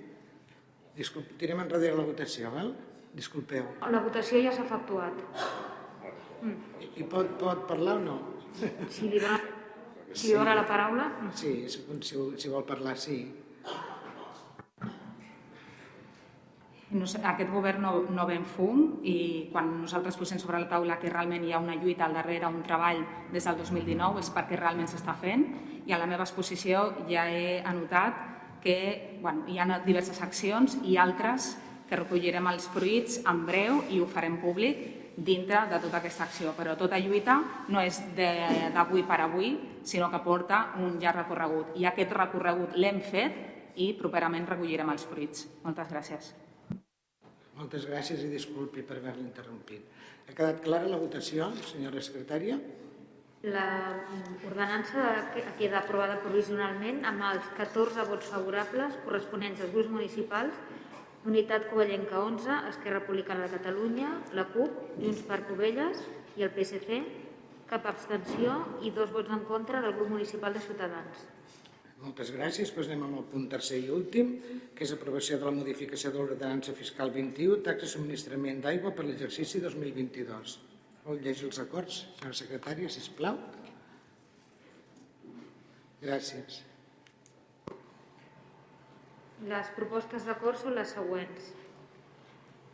Disculpi, 0.96 1.36
tirem 1.40 1.62
enrere 1.62 1.92
la 1.96 2.04
votació, 2.06 2.50
val? 2.54 2.72
Disculpeu. 3.16 3.64
La 3.92 4.00
votació 4.04 4.40
ja 4.44 4.52
s'ha 4.54 4.64
efectuat. 4.66 5.22
I, 6.42 6.44
i 7.00 7.02
pot, 7.08 7.36
pot 7.40 7.66
parlar 7.68 7.96
o 8.00 8.04
no? 8.04 8.16
Si 8.92 9.08
li 9.08 9.20
dona, 9.22 9.38
si 10.12 10.28
li 10.28 10.34
dona 10.36 10.56
la 10.58 10.66
paraula... 10.68 11.06
Sí, 11.38 11.52
si, 11.72 11.84
si, 12.04 12.18
si 12.42 12.52
vol 12.52 12.66
parlar, 12.68 12.96
sí. 13.00 13.16
No 13.62 13.70
sé, 13.70 13.78
aquest 16.92 17.50
govern 17.50 17.82
no, 17.82 17.92
no 18.10 18.26
ven 18.28 18.44
fum 18.44 19.00
i 19.02 19.48
quan 19.52 19.70
nosaltres 19.80 20.16
posem 20.20 20.38
sobre 20.38 20.60
la 20.60 20.68
taula 20.68 20.98
que 21.00 21.10
realment 21.10 21.44
hi 21.44 21.52
ha 21.52 21.60
una 21.62 21.76
lluita 21.76 22.04
al 22.04 22.14
darrere, 22.14 22.46
un 22.46 22.62
treball 22.62 23.00
des 23.32 23.44
del 23.44 23.56
2019, 23.56 24.20
és 24.20 24.30
perquè 24.34 24.58
realment 24.58 24.90
s'està 24.90 25.14
fent 25.16 25.46
i 25.86 25.92
a 25.92 25.98
la 25.98 26.06
meva 26.06 26.26
exposició 26.26 26.90
ja 27.08 27.26
he 27.30 27.62
anotat 27.64 28.28
que 28.62 29.18
bueno, 29.20 29.44
hi 29.48 29.58
ha 29.58 29.80
diverses 29.84 30.20
accions 30.22 30.78
i 30.84 30.96
altres 30.96 31.56
que 31.88 31.98
recollirem 31.98 32.46
els 32.48 32.68
fruits 32.72 33.20
en 33.28 33.44
breu 33.46 33.82
i 33.90 34.00
ho 34.00 34.06
farem 34.08 34.38
públic 34.40 34.84
dintre 35.16 35.66
de 35.68 35.80
tota 35.82 35.98
aquesta 35.98 36.24
acció. 36.24 36.54
Però 36.56 36.76
tota 36.78 37.00
lluita 37.00 37.40
no 37.68 37.82
és 37.84 38.00
d'avui 38.16 39.04
per 39.08 39.20
avui, 39.20 39.52
sinó 39.84 40.08
que 40.10 40.22
porta 40.24 40.62
un 40.80 40.96
llarg 41.02 41.24
recorregut. 41.24 41.74
I 41.76 41.88
aquest 41.90 42.14
recorregut 42.16 42.78
l'hem 42.78 43.02
fet 43.04 43.76
i 43.76 43.92
properament 43.98 44.48
recollirem 44.48 44.94
els 44.94 45.04
fruits. 45.08 45.48
Moltes 45.66 45.92
gràcies. 45.92 46.32
Moltes 47.58 47.84
gràcies 47.88 48.22
i 48.24 48.30
disculpi 48.32 48.84
per 48.86 48.98
haver-la 48.98 49.26
interrompit. 49.26 49.82
Ha 50.28 50.36
quedat 50.36 50.62
clara 50.64 50.88
la 50.88 51.00
votació, 51.00 51.50
senyora 51.68 52.00
secretària? 52.04 52.56
La 53.42 53.66
ordenança 54.46 55.08
queda 55.58 55.80
aprovada 55.80 56.20
provisionalment 56.22 57.02
amb 57.08 57.24
els 57.32 57.48
14 57.58 58.06
vots 58.08 58.30
favorables 58.30 59.00
corresponents 59.04 59.64
als 59.64 59.74
grups 59.74 59.90
municipals 59.90 60.60
Unitat 61.26 61.68
Covellenca 61.70 62.18
11, 62.18 62.54
Esquerra 62.68 62.98
Republicana 62.98 63.44
de 63.46 63.52
Catalunya, 63.58 64.08
la 64.34 64.42
CUP, 64.50 64.78
Junts 64.98 65.20
per 65.28 65.44
Covelles 65.46 66.00
i 66.34 66.42
el 66.42 66.50
PSC, 66.56 66.98
cap 67.70 67.86
abstenció 67.86 68.56
i 68.82 68.90
dos 68.96 69.12
vots 69.14 69.30
en 69.30 69.44
contra 69.46 69.84
del 69.84 69.94
grup 69.98 70.10
municipal 70.10 70.56
de 70.56 70.64
Ciutadans. 70.64 71.22
Moltes 72.02 72.32
gràcies. 72.34 72.72
Doncs 72.74 72.90
anem 72.90 73.04
amb 73.06 73.20
el 73.20 73.26
punt 73.30 73.46
tercer 73.50 73.78
i 73.84 73.90
últim, 73.94 74.34
que 74.74 74.82
és 74.86 74.92
aprovació 74.94 75.38
de 75.38 75.46
la 75.46 75.54
modificació 75.54 76.10
de 76.10 76.18
l'ordenança 76.18 76.74
fiscal 76.74 77.12
21, 77.14 77.60
taxa 77.68 77.86
de 77.86 77.92
subministrament 77.94 78.62
d'aigua 78.64 78.90
per 78.96 79.06
l'exercici 79.06 79.62
2022. 79.62 80.58
Vol 81.06 81.22
llegir 81.22 81.48
els 81.48 81.62
acords, 81.62 82.02
senyora 82.18 82.38
secretària, 82.40 82.90
si 82.90 83.02
plau. 83.18 83.38
Gràcies. 86.02 86.62
Les 89.50 89.70
propostes 89.76 90.26
d'acord 90.26 90.58
són 90.58 90.74
les 90.78 90.90
següents. 90.94 91.52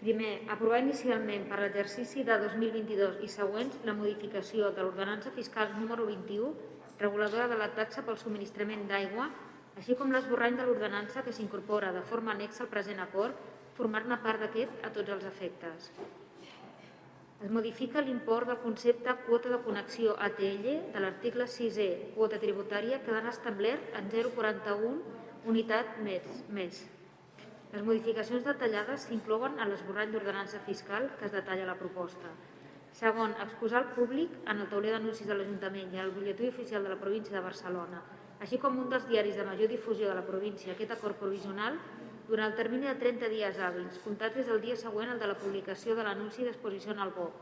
Primer, 0.01 0.33
aprovar 0.55 0.81
inicialment 0.85 1.47
per 1.51 1.59
l'exercici 1.61 2.25
de 2.25 2.37
2022 2.45 3.23
i 3.27 3.29
següents 3.33 3.81
la 3.89 3.97
modificació 3.99 4.69
de 4.73 4.85
l'ordenança 4.85 5.33
fiscal 5.37 5.73
número 5.77 6.07
21, 6.07 6.53
reguladora 7.01 7.49
de 7.49 7.59
la 7.61 7.71
taxa 7.77 8.05
pel 8.07 8.19
subministrament 8.19 8.87
d'aigua, 8.91 9.29
així 9.79 9.95
com 9.99 10.11
l'esborrany 10.13 10.57
de 10.59 10.67
l'ordenança 10.67 11.23
que 11.23 11.35
s'incorpora 11.35 11.93
de 11.95 12.03
forma 12.03 12.35
anexa 12.35 12.65
al 12.65 12.73
present 12.73 13.03
acord, 13.05 13.37
formar-ne 13.79 14.19
part 14.25 14.43
d'aquest 14.43 14.83
a 14.87 14.91
tots 14.95 15.15
els 15.15 15.27
efectes. 15.29 15.93
Es 17.39 17.51
modifica 17.55 18.03
l'import 18.03 18.49
del 18.51 18.59
concepte 18.65 19.13
quota 19.29 19.53
de 19.53 19.61
connexió 19.63 20.17
ATL 20.27 20.65
de 20.95 21.03
l'article 21.05 21.47
6è, 21.47 21.89
quota 22.17 22.41
tributària, 22.43 22.99
quedant 23.07 23.31
establert 23.31 23.95
en 24.01 24.11
0,41 24.11 24.97
unitat 25.47 26.01
més. 26.03 26.27
més. 26.51 26.81
Les 27.73 27.85
modificacions 27.87 28.43
detallades 28.49 29.07
s'inclouen 29.07 29.59
en 29.61 29.71
l'esborrany 29.71 30.11
d'ordenança 30.11 30.59
fiscal 30.67 31.11
que 31.19 31.29
es 31.29 31.37
detalla 31.37 31.69
a 31.69 31.71
la 31.71 31.79
proposta. 31.79 32.33
Segon, 32.99 33.31
exposar 33.39 33.79
al 33.79 33.93
públic 33.95 34.33
en 34.51 34.59
el 34.59 34.67
tauler 34.73 34.91
d'anuncis 34.91 35.29
de 35.31 35.35
l'Ajuntament 35.37 35.93
i 35.95 36.01
en 36.01 36.09
el 36.09 36.15
butlletí 36.17 36.49
oficial 36.51 36.83
de 36.83 36.91
la 36.91 36.97
província 36.99 37.37
de 37.37 37.43
Barcelona, 37.45 38.01
així 38.43 38.59
com 38.59 38.81
un 38.83 38.89
dels 38.91 39.07
diaris 39.07 39.37
de 39.39 39.45
major 39.47 39.71
difusió 39.71 40.09
de 40.11 40.17
la 40.19 40.25
província, 40.27 40.73
aquest 40.73 40.97
acord 40.97 41.15
provisional, 41.21 41.79
durant 42.27 42.51
el 42.51 42.57
termini 42.59 42.91
de 42.91 42.97
30 42.99 43.31
dies 43.31 43.61
hàbils, 43.63 44.01
comptats 44.03 44.41
des 44.41 44.51
del 44.51 44.59
dia 44.65 44.75
següent 44.83 45.13
al 45.13 45.23
de 45.23 45.31
la 45.31 45.39
publicació 45.39 45.95
de 45.95 46.09
l'anunci 46.09 46.43
d'exposició 46.43 46.97
en 46.97 47.05
el 47.07 47.15
BOC. 47.21 47.39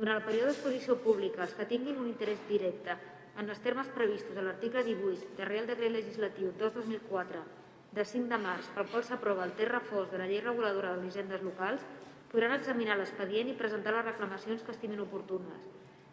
Durant 0.00 0.18
el 0.18 0.26
període 0.26 0.50
d'exposició 0.50 0.98
pública, 1.06 1.46
els 1.46 1.54
que 1.54 1.70
tinguin 1.70 2.02
un 2.02 2.10
interès 2.10 2.42
directe 2.50 2.98
en 3.38 3.46
els 3.46 3.62
termes 3.62 3.94
previstos 3.94 4.36
a 4.36 4.42
l'article 4.42 4.82
18 4.90 5.36
del 5.38 5.50
Real 5.54 5.70
Decret 5.70 5.94
Legislatiu 6.00 6.50
2-2004 6.58 7.46
de 7.94 8.10
5 8.16 8.26
de 8.34 8.42
març 8.42 8.74
pel 8.74 8.90
qual 8.90 9.06
s'aprova 9.06 9.46
el 9.46 9.54
terra 9.54 9.78
fos 9.86 10.10
de 10.10 10.18
la 10.18 10.26
Llei 10.26 10.42
Reguladora 10.42 10.96
de 10.96 11.04
les 11.04 11.14
Hisendes 11.14 11.46
Locals, 11.46 11.86
podran 12.30 12.54
examinar 12.54 12.96
l'expedient 12.98 13.50
i 13.50 13.58
presentar 13.58 13.94
les 13.96 14.06
reclamacions 14.06 14.62
que 14.62 14.74
estimin 14.74 15.02
oportunes. 15.02 15.62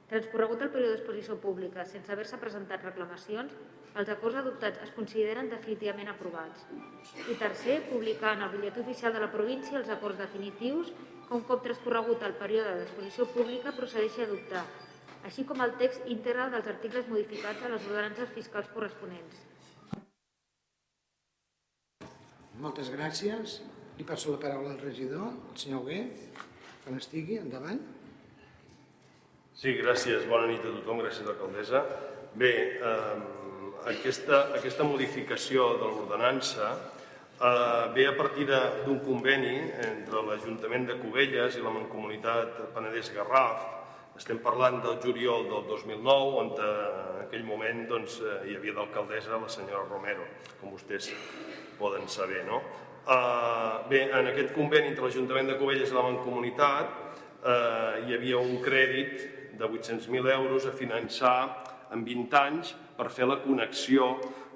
Transcorregut 0.08 0.62
el 0.64 0.72
període 0.72 0.96
d'exposició 0.96 1.36
pública 1.44 1.84
sense 1.86 2.12
haver-se 2.14 2.40
presentat 2.40 2.86
reclamacions, 2.88 3.52
els 4.00 4.10
acords 4.14 4.40
adoptats 4.40 4.80
es 4.86 4.94
consideren 4.96 5.50
definitivament 5.52 6.08
aprovats. 6.14 6.64
I 7.28 7.36
tercer, 7.42 7.82
publicar 7.90 8.36
en 8.38 8.46
el 8.46 8.54
bitllet 8.54 8.80
oficial 8.84 9.14
de 9.14 9.24
la 9.24 9.32
província 9.34 9.78
els 9.82 9.92
acords 9.94 10.22
definitius 10.22 10.94
que 11.28 11.36
un 11.36 11.44
cop 11.50 11.64
transcorregut 11.66 12.24
el 12.24 12.38
període 12.40 12.78
d'exposició 12.80 13.28
pública 13.34 13.76
procedeixi 13.76 14.24
a 14.24 14.30
adoptar, 14.30 14.64
així 15.28 15.44
com 15.50 15.60
el 15.66 15.76
text 15.82 16.08
íntegre 16.08 16.48
dels 16.56 16.72
articles 16.72 17.10
modificats 17.12 17.66
a 17.66 17.74
les 17.74 17.90
ordenances 17.92 18.32
fiscals 18.38 18.72
corresponents. 18.74 19.44
Moltes 22.64 22.88
gràcies. 22.96 23.60
Li 23.98 24.06
passo 24.06 24.30
la 24.30 24.38
paraula 24.38 24.76
al 24.76 24.82
regidor, 24.84 25.32
el 25.52 25.58
senyor 25.58 25.82
Hugué, 25.82 26.04
quan 26.84 27.00
estigui, 27.00 27.40
endavant. 27.42 27.80
Sí, 29.58 29.74
gràcies. 29.80 30.28
Bona 30.30 30.46
nit 30.52 30.62
a 30.62 30.70
tothom. 30.76 31.02
Gràcies, 31.02 31.26
alcaldessa. 31.26 31.82
Bé, 32.38 32.52
eh, 32.78 33.16
aquesta, 33.90 34.44
aquesta 34.60 34.86
modificació 34.86 35.72
de 35.82 35.90
l'ordenança 35.90 36.70
eh, 36.70 37.90
ve 37.96 38.06
a 38.06 38.14
partir 38.20 38.46
d'un 38.52 39.00
conveni 39.02 39.58
entre 39.88 40.22
l'Ajuntament 40.30 40.86
de 40.92 41.02
Cubelles 41.02 41.58
i 41.58 41.66
la 41.66 41.74
Mancomunitat 41.74 42.68
Penedès-Garraf. 42.78 43.66
Estem 44.18 44.38
parlant 44.46 44.78
del 44.82 45.02
juliol 45.02 45.50
del 45.50 45.66
2009, 45.74 46.36
on 46.44 46.54
eh, 46.54 46.68
en 47.18 47.24
aquell 47.26 47.50
moment 47.50 47.88
doncs, 47.90 48.22
eh, 48.22 48.44
hi 48.46 48.60
havia 48.62 48.78
d'alcaldessa 48.78 49.42
la 49.42 49.50
senyora 49.50 49.90
Romero, 49.90 50.30
com 50.62 50.78
vostès 50.78 51.10
poden 51.82 52.06
saber. 52.06 52.46
No? 52.46 52.62
Uh, 53.08 53.88
bé, 53.88 54.02
en 54.12 54.28
aquest 54.28 54.50
conveni 54.52 54.90
entre 54.92 55.06
l'Ajuntament 55.06 55.48
de 55.48 55.54
Cubelles 55.56 55.94
i 55.94 55.96
la 55.96 56.02
Mancomunitat 56.04 56.90
uh, 56.92 58.02
hi 58.04 58.12
havia 58.12 58.42
un 58.42 58.58
crèdit 58.60 59.22
de 59.56 59.64
800.000 59.64 60.28
euros 60.34 60.66
a 60.68 60.74
finançar 60.76 61.38
en 61.96 62.04
20 62.04 62.36
anys 62.42 62.74
per 62.98 63.08
fer 63.16 63.30
la 63.30 63.38
connexió 63.46 64.10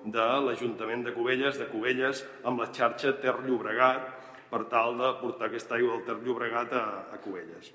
de 0.03 0.25
l'Ajuntament 0.43 1.05
de 1.05 1.13
Cubelles, 1.15 1.61
de 1.61 1.69
Cubelles, 1.71 2.25
amb 2.43 2.59
la 2.59 2.67
xarxa 2.75 3.13
Ter 3.21 3.37
Llobregat, 3.45 4.09
per 4.51 4.65
tal 4.67 4.97
de 4.99 5.13
portar 5.21 5.47
aquesta 5.47 5.77
aigua 5.77 5.95
del 5.95 6.05
Ter 6.09 6.17
Llobregat 6.25 6.75
a, 6.75 6.83
a 7.13 7.21
Cubelles. 7.23 7.71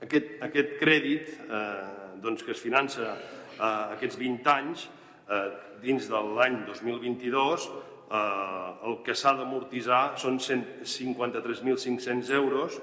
Aquest, 0.00 0.38
aquest 0.46 0.78
crèdit 0.80 1.28
eh, 1.44 2.16
doncs, 2.24 2.44
que 2.46 2.54
es 2.54 2.62
finança 2.62 3.12
eh, 3.12 3.96
aquests 3.98 4.16
20 4.16 4.52
anys, 4.54 4.86
eh, 5.28 5.46
dins 5.84 6.08
de 6.08 6.24
l'any 6.38 6.62
2022, 6.70 7.68
eh, 8.10 8.86
el 8.88 8.98
que 9.06 9.14
s'ha 9.14 9.34
d'amortitzar 9.38 10.18
són 10.20 10.38
53.500 10.42 12.32
euros 12.34 12.80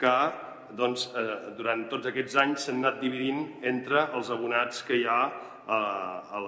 que 0.00 0.14
doncs, 0.76 1.08
eh, 1.16 1.54
durant 1.58 1.86
tots 1.90 2.06
aquests 2.10 2.36
anys 2.42 2.66
s'han 2.66 2.78
anat 2.82 3.00
dividint 3.02 3.40
entre 3.66 4.06
els 4.16 4.30
abonats 4.30 4.82
que 4.86 5.00
hi 5.00 5.06
ha 5.06 5.22
eh, 5.26 6.36
a 6.36 6.40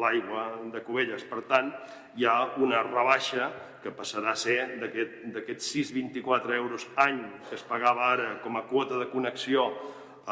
l'aigua 0.00 0.44
la, 0.54 0.70
de 0.72 0.82
Cubelles. 0.86 1.24
Per 1.26 1.42
tant, 1.50 1.72
hi 2.16 2.26
ha 2.26 2.38
una 2.62 2.82
rebaixa 2.86 3.50
que 3.82 3.92
passarà 3.96 4.34
a 4.34 4.38
ser 4.38 4.58
d'aquests 4.82 5.70
6,24 5.74 6.56
euros 6.56 6.86
any 7.00 7.22
que 7.48 7.56
es 7.56 7.64
pagava 7.64 8.10
ara 8.12 8.34
com 8.44 8.58
a 8.60 8.66
quota 8.68 8.98
de 9.00 9.08
connexió 9.12 9.70
eh, 9.70 10.30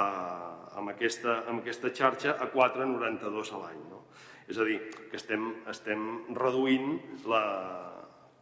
amb, 0.79 0.93
aquesta, 0.95 1.43
amb 1.49 1.63
aquesta 1.63 1.93
xarxa 1.95 2.37
a 2.39 2.51
4,92 2.53 3.55
a 3.55 3.63
l'any. 3.65 3.81
No? 3.89 3.98
És 4.49 4.59
a 4.59 4.65
dir, 4.65 4.79
que 5.11 5.19
estem, 5.19 5.45
estem 5.69 6.05
reduint 6.37 6.97
la, 7.29 7.43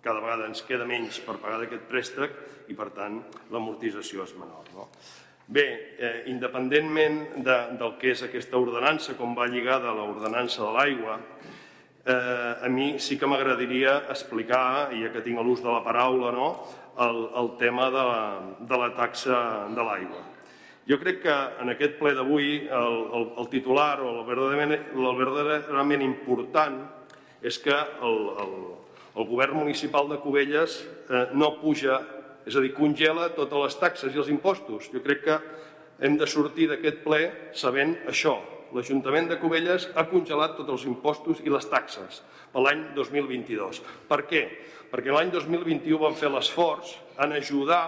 cada 0.07 0.23
vegada 0.23 0.47
ens 0.47 0.63
queda 0.63 0.87
menys 0.87 1.19
per 1.27 1.39
pagar 1.43 1.59
d'aquest 1.63 1.87
préstec 1.91 2.35
i, 2.71 2.75
per 2.79 2.93
tant, 2.95 3.21
l'amortització 3.51 4.27
és 4.27 4.35
menor. 4.39 4.69
No? 4.75 4.87
Bé, 5.47 5.67
eh, 5.99 6.17
independentment 6.31 7.21
de, 7.47 7.57
del 7.79 7.95
que 8.01 8.13
és 8.15 8.23
aquesta 8.27 8.59
ordenança, 8.59 9.15
com 9.19 9.35
va 9.35 9.47
lligada 9.51 9.91
a 9.91 9.95
l'ordenança 9.95 10.63
de 10.63 10.73
l'aigua, 10.75 11.19
eh, 12.07 12.67
a 12.67 12.71
mi 12.71 12.97
sí 13.03 13.19
que 13.19 13.31
m'agradaria 13.31 14.01
explicar, 14.15 14.91
ja 14.95 15.13
que 15.15 15.23
tinc 15.23 15.43
l'ús 15.43 15.63
de 15.63 15.71
la 15.71 15.83
paraula, 15.87 16.33
no? 16.35 16.49
el, 17.03 17.21
el 17.43 17.53
tema 17.59 17.91
de 17.91 18.03
la, 18.11 18.23
de 18.59 18.81
la 18.83 18.91
taxa 18.97 19.39
de 19.75 19.91
l'aigua. 19.91 20.23
Jo 20.87 21.01
crec 21.03 21.25
que 21.25 21.35
en 21.63 21.73
aquest 21.73 21.97
ple 21.99 22.13
d'avui 22.15 22.51
el, 22.71 22.99
el, 23.19 23.25
el 23.43 23.49
titular 23.51 23.99
o 24.05 24.11
el 24.13 24.27
verdaderament, 24.29 24.75
el 24.95 25.17
verdaderament 25.19 26.05
important 26.07 26.77
és 27.43 27.59
que 27.59 27.75
el, 27.75 28.19
el, 28.43 28.53
el 29.19 29.27
govern 29.27 29.57
municipal 29.59 30.07
de 30.07 30.21
Cubelles 30.23 30.77
eh, 31.11 31.25
no 31.35 31.57
puja, 31.59 31.99
és 32.47 32.55
a 32.55 32.63
dir, 32.63 32.71
congela 32.77 33.33
totes 33.35 33.65
les 33.65 33.79
taxes 33.81 34.15
i 34.15 34.21
els 34.23 34.31
impostos. 34.31 34.87
Jo 34.93 35.03
crec 35.03 35.25
que 35.25 35.39
hem 36.07 36.15
de 36.21 36.29
sortir 36.31 36.69
d'aquest 36.71 37.03
ple 37.03 37.21
sabent 37.57 37.97
això. 38.07 38.37
L'Ajuntament 38.77 39.27
de 39.31 39.39
Cubelles 39.41 39.89
ha 39.95 40.05
congelat 40.11 40.55
tots 40.59 40.71
els 40.75 40.85
impostos 40.87 41.43
i 41.43 41.51
les 41.51 41.67
taxes 41.71 42.21
per 42.53 42.63
l'any 42.63 42.85
2022. 42.95 43.83
Per 44.07 44.21
què? 44.31 44.45
Perquè 44.93 45.11
l'any 45.11 45.35
2021 45.35 45.99
van 46.03 46.15
fer 46.19 46.31
l'esforç 46.31 46.95
en 47.23 47.35
ajudar 47.35 47.83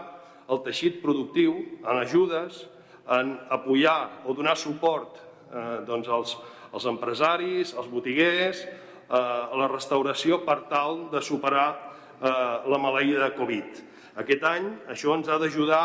el 0.48 0.62
teixit 0.64 0.98
productiu, 1.02 1.54
en 1.84 2.00
ajudes, 2.00 2.64
en 3.08 3.38
apoyar 3.48 4.24
o 4.26 4.34
donar 4.36 4.56
suport 4.56 5.16
eh, 5.52 5.80
doncs 5.86 6.08
als, 6.08 6.36
als 6.72 6.86
empresaris, 6.90 7.74
als 7.74 7.88
botiguers, 7.88 8.64
eh, 8.64 9.16
a 9.16 9.56
la 9.56 9.68
restauració 9.70 10.42
per 10.44 10.60
tal 10.68 11.06
de 11.12 11.22
superar 11.24 11.68
eh, 11.72 12.28
la 12.68 12.80
maleïda 12.80 13.24
de 13.24 13.36
Covid. 13.38 13.82
Aquest 14.18 14.44
any 14.44 14.68
això 14.90 15.14
ens 15.14 15.28
ha 15.30 15.38
d'ajudar, 15.40 15.84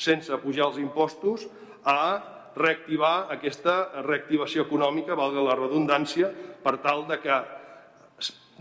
sense 0.00 0.36
pujar 0.42 0.70
els 0.70 0.80
impostos, 0.80 1.46
a 1.84 2.20
reactivar 2.56 3.30
aquesta 3.32 4.02
reactivació 4.04 4.64
econòmica, 4.66 5.16
valga 5.16 5.44
la 5.44 5.56
redundància, 5.58 6.30
per 6.60 6.78
tal 6.82 7.06
de 7.08 7.20
que 7.22 7.36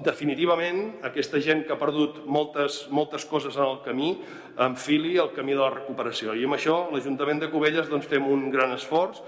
definitivament 0.04 1.04
aquesta 1.08 1.41
gent 1.43 1.66
que 1.68 1.74
ha 1.76 1.80
perdut 1.80 2.22
moltes, 2.26 2.86
moltes 2.93 3.26
coses 3.28 3.58
en 3.58 3.66
el 3.66 3.80
camí 3.86 4.14
enfili 4.60 5.18
el 5.20 5.34
camí 5.36 5.56
de 5.56 5.64
la 5.64 5.74
recuperació. 5.74 6.36
I 6.36 6.47
amb 6.47 6.56
això 6.56 6.86
l'Ajuntament 6.93 7.43
de 7.43 7.50
Cubelles 7.52 7.89
doncs, 7.91 8.08
fem 8.08 8.28
un 8.28 8.47
gran 8.54 8.72
esforç, 8.76 9.22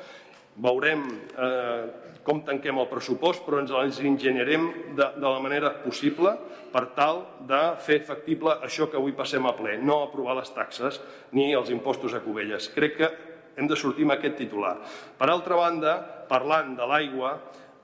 veurem 0.62 1.04
eh, 1.36 1.84
com 2.24 2.44
tanquem 2.46 2.78
el 2.78 2.90
pressupost, 2.92 3.44
però 3.46 3.62
ens 3.62 3.72
els 3.74 4.00
enginyarem 4.06 4.68
de, 4.98 5.08
de 5.18 5.26
la 5.28 5.40
manera 5.44 5.72
possible 5.84 6.36
per 6.72 6.86
tal 6.98 7.24
de 7.50 7.62
fer 7.84 8.02
factible 8.08 8.60
això 8.62 8.88
que 8.92 9.00
avui 9.00 9.16
passem 9.18 9.46
a 9.48 9.56
ple, 9.58 9.78
no 9.82 10.04
aprovar 10.06 10.38
les 10.38 10.54
taxes 10.54 11.02
ni 11.36 11.50
els 11.58 11.72
impostos 11.74 12.14
a 12.14 12.22
Cubelles. 12.24 12.70
Crec 12.76 12.98
que 13.00 13.12
hem 13.58 13.68
de 13.68 13.76
sortir 13.80 14.06
amb 14.08 14.16
aquest 14.16 14.38
titular. 14.40 14.78
Per 15.18 15.28
altra 15.30 15.58
banda, 15.60 15.98
parlant 16.30 16.76
de 16.78 16.88
l'aigua, 16.88 17.36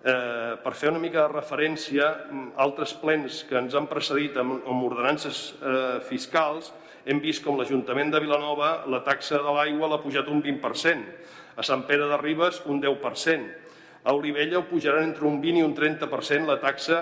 eh, 0.08 0.56
per 0.64 0.74
fer 0.78 0.92
una 0.94 1.02
mica 1.04 1.26
de 1.26 1.34
referència 1.34 2.08
a 2.08 2.42
altres 2.64 2.94
plens 3.02 3.44
que 3.50 3.60
ens 3.60 3.76
han 3.76 3.90
precedit 3.92 4.38
amb, 4.40 4.62
amb 4.64 4.88
ordenances 4.88 5.42
eh, 5.60 6.00
fiscals, 6.08 6.72
hem 7.08 7.20
vist 7.24 7.44
com 7.44 7.60
l'Ajuntament 7.60 8.12
de 8.12 8.22
Vilanova 8.24 8.72
la 8.92 9.04
taxa 9.04 9.40
de 9.44 9.54
l'aigua 9.56 9.92
l'ha 9.92 10.02
pujat 10.04 10.28
un 10.32 10.42
20%, 10.44 11.06
a 11.58 11.66
Sant 11.66 11.88
Pere 11.90 12.08
de 12.10 12.20
Ribes 12.22 12.62
un 12.72 12.82
10%, 12.84 13.48
a 14.08 14.14
Olivella 14.16 14.60
ho 14.62 14.68
pujaran 14.70 15.04
entre 15.04 15.26
un 15.28 15.42
20 15.44 15.60
i 15.60 15.66
un 15.66 15.74
30% 15.76 16.48
la 16.48 16.60
taxa 16.62 17.02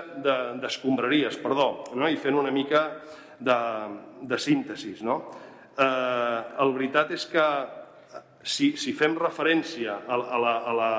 d'escombraries, 0.62 1.36
de, 1.36 1.42
perdó, 1.42 1.68
no? 1.94 2.08
i 2.10 2.18
fent 2.18 2.34
una 2.34 2.50
mica 2.50 2.86
de, 3.38 3.58
de 4.26 4.38
síntesis. 4.42 5.04
No? 5.06 5.20
Eh, 5.78 6.40
el 6.64 6.72
veritat 6.74 7.12
és 7.14 7.28
que 7.30 7.44
si, 8.46 8.76
si 8.78 8.94
fem 8.94 9.16
referència 9.18 9.98
a, 10.06 10.16
a 10.16 10.38
la... 10.38 10.54
A 10.62 10.76
la 10.76 10.90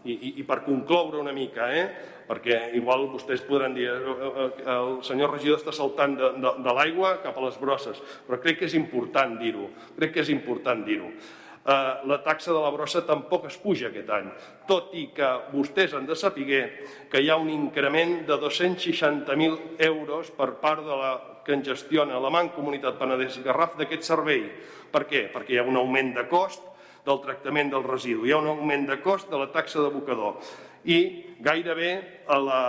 i, 0.00 0.14
i, 0.14 0.30
I 0.40 0.44
per 0.48 0.62
concloure 0.64 1.20
una 1.20 1.34
mica, 1.36 1.68
eh? 1.76 1.84
perquè 2.30 2.70
igual 2.78 3.08
vostès 3.10 3.42
podran 3.42 3.74
dir 3.74 3.88
eh, 3.90 3.96
eh, 3.98 4.46
eh, 4.62 4.76
el 4.76 5.00
senyor 5.04 5.34
regidor 5.34 5.58
està 5.58 5.74
saltant 5.74 6.14
de, 6.16 6.30
de, 6.38 6.52
de 6.62 6.74
l'aigua 6.76 7.16
cap 7.24 7.36
a 7.36 7.44
les 7.44 7.58
brosses, 7.60 7.98
però 8.26 8.38
crec 8.40 8.60
que 8.60 8.68
és 8.70 8.76
important 8.78 9.34
dir-ho, 9.40 9.66
crec 9.98 10.14
que 10.14 10.22
és 10.22 10.30
important 10.32 10.84
dir-ho. 10.86 11.10
eh, 11.10 11.94
la 12.06 12.20
taxa 12.22 12.54
de 12.54 12.62
la 12.62 12.70
brossa 12.70 13.02
tampoc 13.04 13.44
es 13.50 13.58
puja 13.60 13.90
aquest 13.90 14.14
any, 14.14 14.30
tot 14.70 14.94
i 14.96 15.08
que 15.16 15.28
vostès 15.50 15.92
han 15.92 16.06
de 16.06 16.16
saber 16.16 16.62
que 17.10 17.20
hi 17.20 17.28
ha 17.28 17.36
un 17.36 17.50
increment 17.50 18.22
de 18.24 18.38
260.000 18.38 19.58
euros 19.90 20.30
per 20.30 20.54
part 20.62 20.86
de 20.86 20.96
la 21.02 21.12
que 21.44 21.52
en 21.52 21.64
gestiona 21.64 22.20
la 22.20 22.30
Mancomunitat 22.30 22.96
Penedès 23.00 23.40
Garraf 23.44 23.76
d'aquest 23.76 24.06
servei. 24.06 24.44
Per 24.90 25.04
què? 25.08 25.28
Perquè 25.32 25.56
hi 25.56 25.58
ha 25.58 25.66
un 25.66 25.76
augment 25.80 26.14
de 26.14 26.28
cost 26.30 26.69
del 27.06 27.20
tractament 27.24 27.72
del 27.72 27.86
residu, 27.86 28.26
hi 28.26 28.34
ha 28.34 28.40
un 28.42 28.50
augment 28.52 28.86
de 28.88 28.98
cost 29.04 29.30
de 29.30 29.38
la 29.40 29.50
taxa 29.54 29.80
d'abocador 29.82 30.40
i 30.84 31.00
gairebé 31.40 32.24
la, 32.28 32.60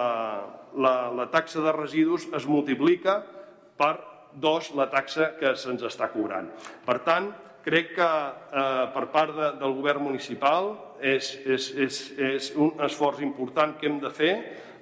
la, 0.76 0.96
la 1.16 1.28
taxa 1.32 1.64
de 1.64 1.74
residus 1.76 2.28
es 2.36 2.48
multiplica 2.48 3.22
per 3.78 3.96
dos 4.34 4.72
la 4.76 4.88
taxa 4.92 5.34
que 5.40 5.56
se'ns 5.60 5.84
està 5.84 6.08
cobrant. 6.12 6.48
Per 6.86 6.98
tant, 7.04 7.32
crec 7.66 7.94
que 7.98 8.08
eh, 8.08 8.86
per 8.94 9.06
part 9.14 9.36
de, 9.36 9.50
del 9.60 9.76
govern 9.78 10.06
municipal 10.08 10.72
és, 11.02 11.34
és, 11.46 11.68
és, 11.76 12.00
és 12.18 12.52
un 12.56 12.80
esforç 12.86 13.22
important 13.26 13.76
que 13.78 13.90
hem 13.90 14.00
de 14.02 14.12
fer 14.14 14.34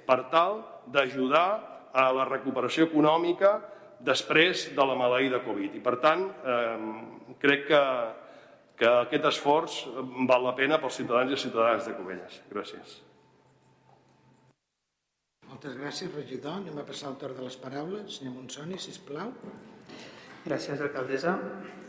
per 0.06 0.22
tal 0.32 0.60
d'ajudar 0.90 1.48
a 1.92 2.06
la 2.14 2.26
recuperació 2.28 2.86
econòmica 2.88 3.58
després 4.00 4.70
de 4.76 4.86
la 4.86 4.96
maleïda 4.96 5.42
Covid. 5.44 5.76
I 5.76 5.82
per 5.84 5.96
tant, 6.00 6.24
eh, 6.30 7.34
crec 7.42 7.66
que, 7.68 7.82
que 8.80 8.88
aquest 8.88 9.26
esforç 9.28 9.78
val 10.28 10.46
la 10.46 10.56
pena 10.56 10.80
pels 10.80 10.96
ciutadans 11.02 11.34
i 11.36 11.40
ciutadanes 11.42 11.86
de 11.88 11.96
Covelles. 11.98 12.40
Gràcies. 12.52 12.94
Moltes 15.50 15.74
gràcies, 15.76 16.12
regidor. 16.14 16.60
Anem 16.62 16.78
a 16.80 16.86
passar 16.88 17.10
el 17.10 17.18
torn 17.20 17.36
de 17.36 17.44
les 17.44 17.58
paraules. 17.60 18.16
Senyor 18.16 18.38
Monsoni, 18.38 18.78
sisplau. 18.80 19.34
Gràcies, 20.46 20.80
alcaldessa. 20.80 21.34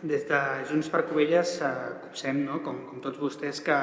Des 0.03 0.25
de 0.27 0.39
Junts 0.67 0.89
per 0.91 1.05
Covelles 1.07 1.53
eh, 1.63 1.71
copsem, 2.03 2.41
no, 2.47 2.57
com, 2.65 2.81
com 2.89 3.03
tots 3.05 3.21
vostès, 3.21 3.61
que 3.63 3.77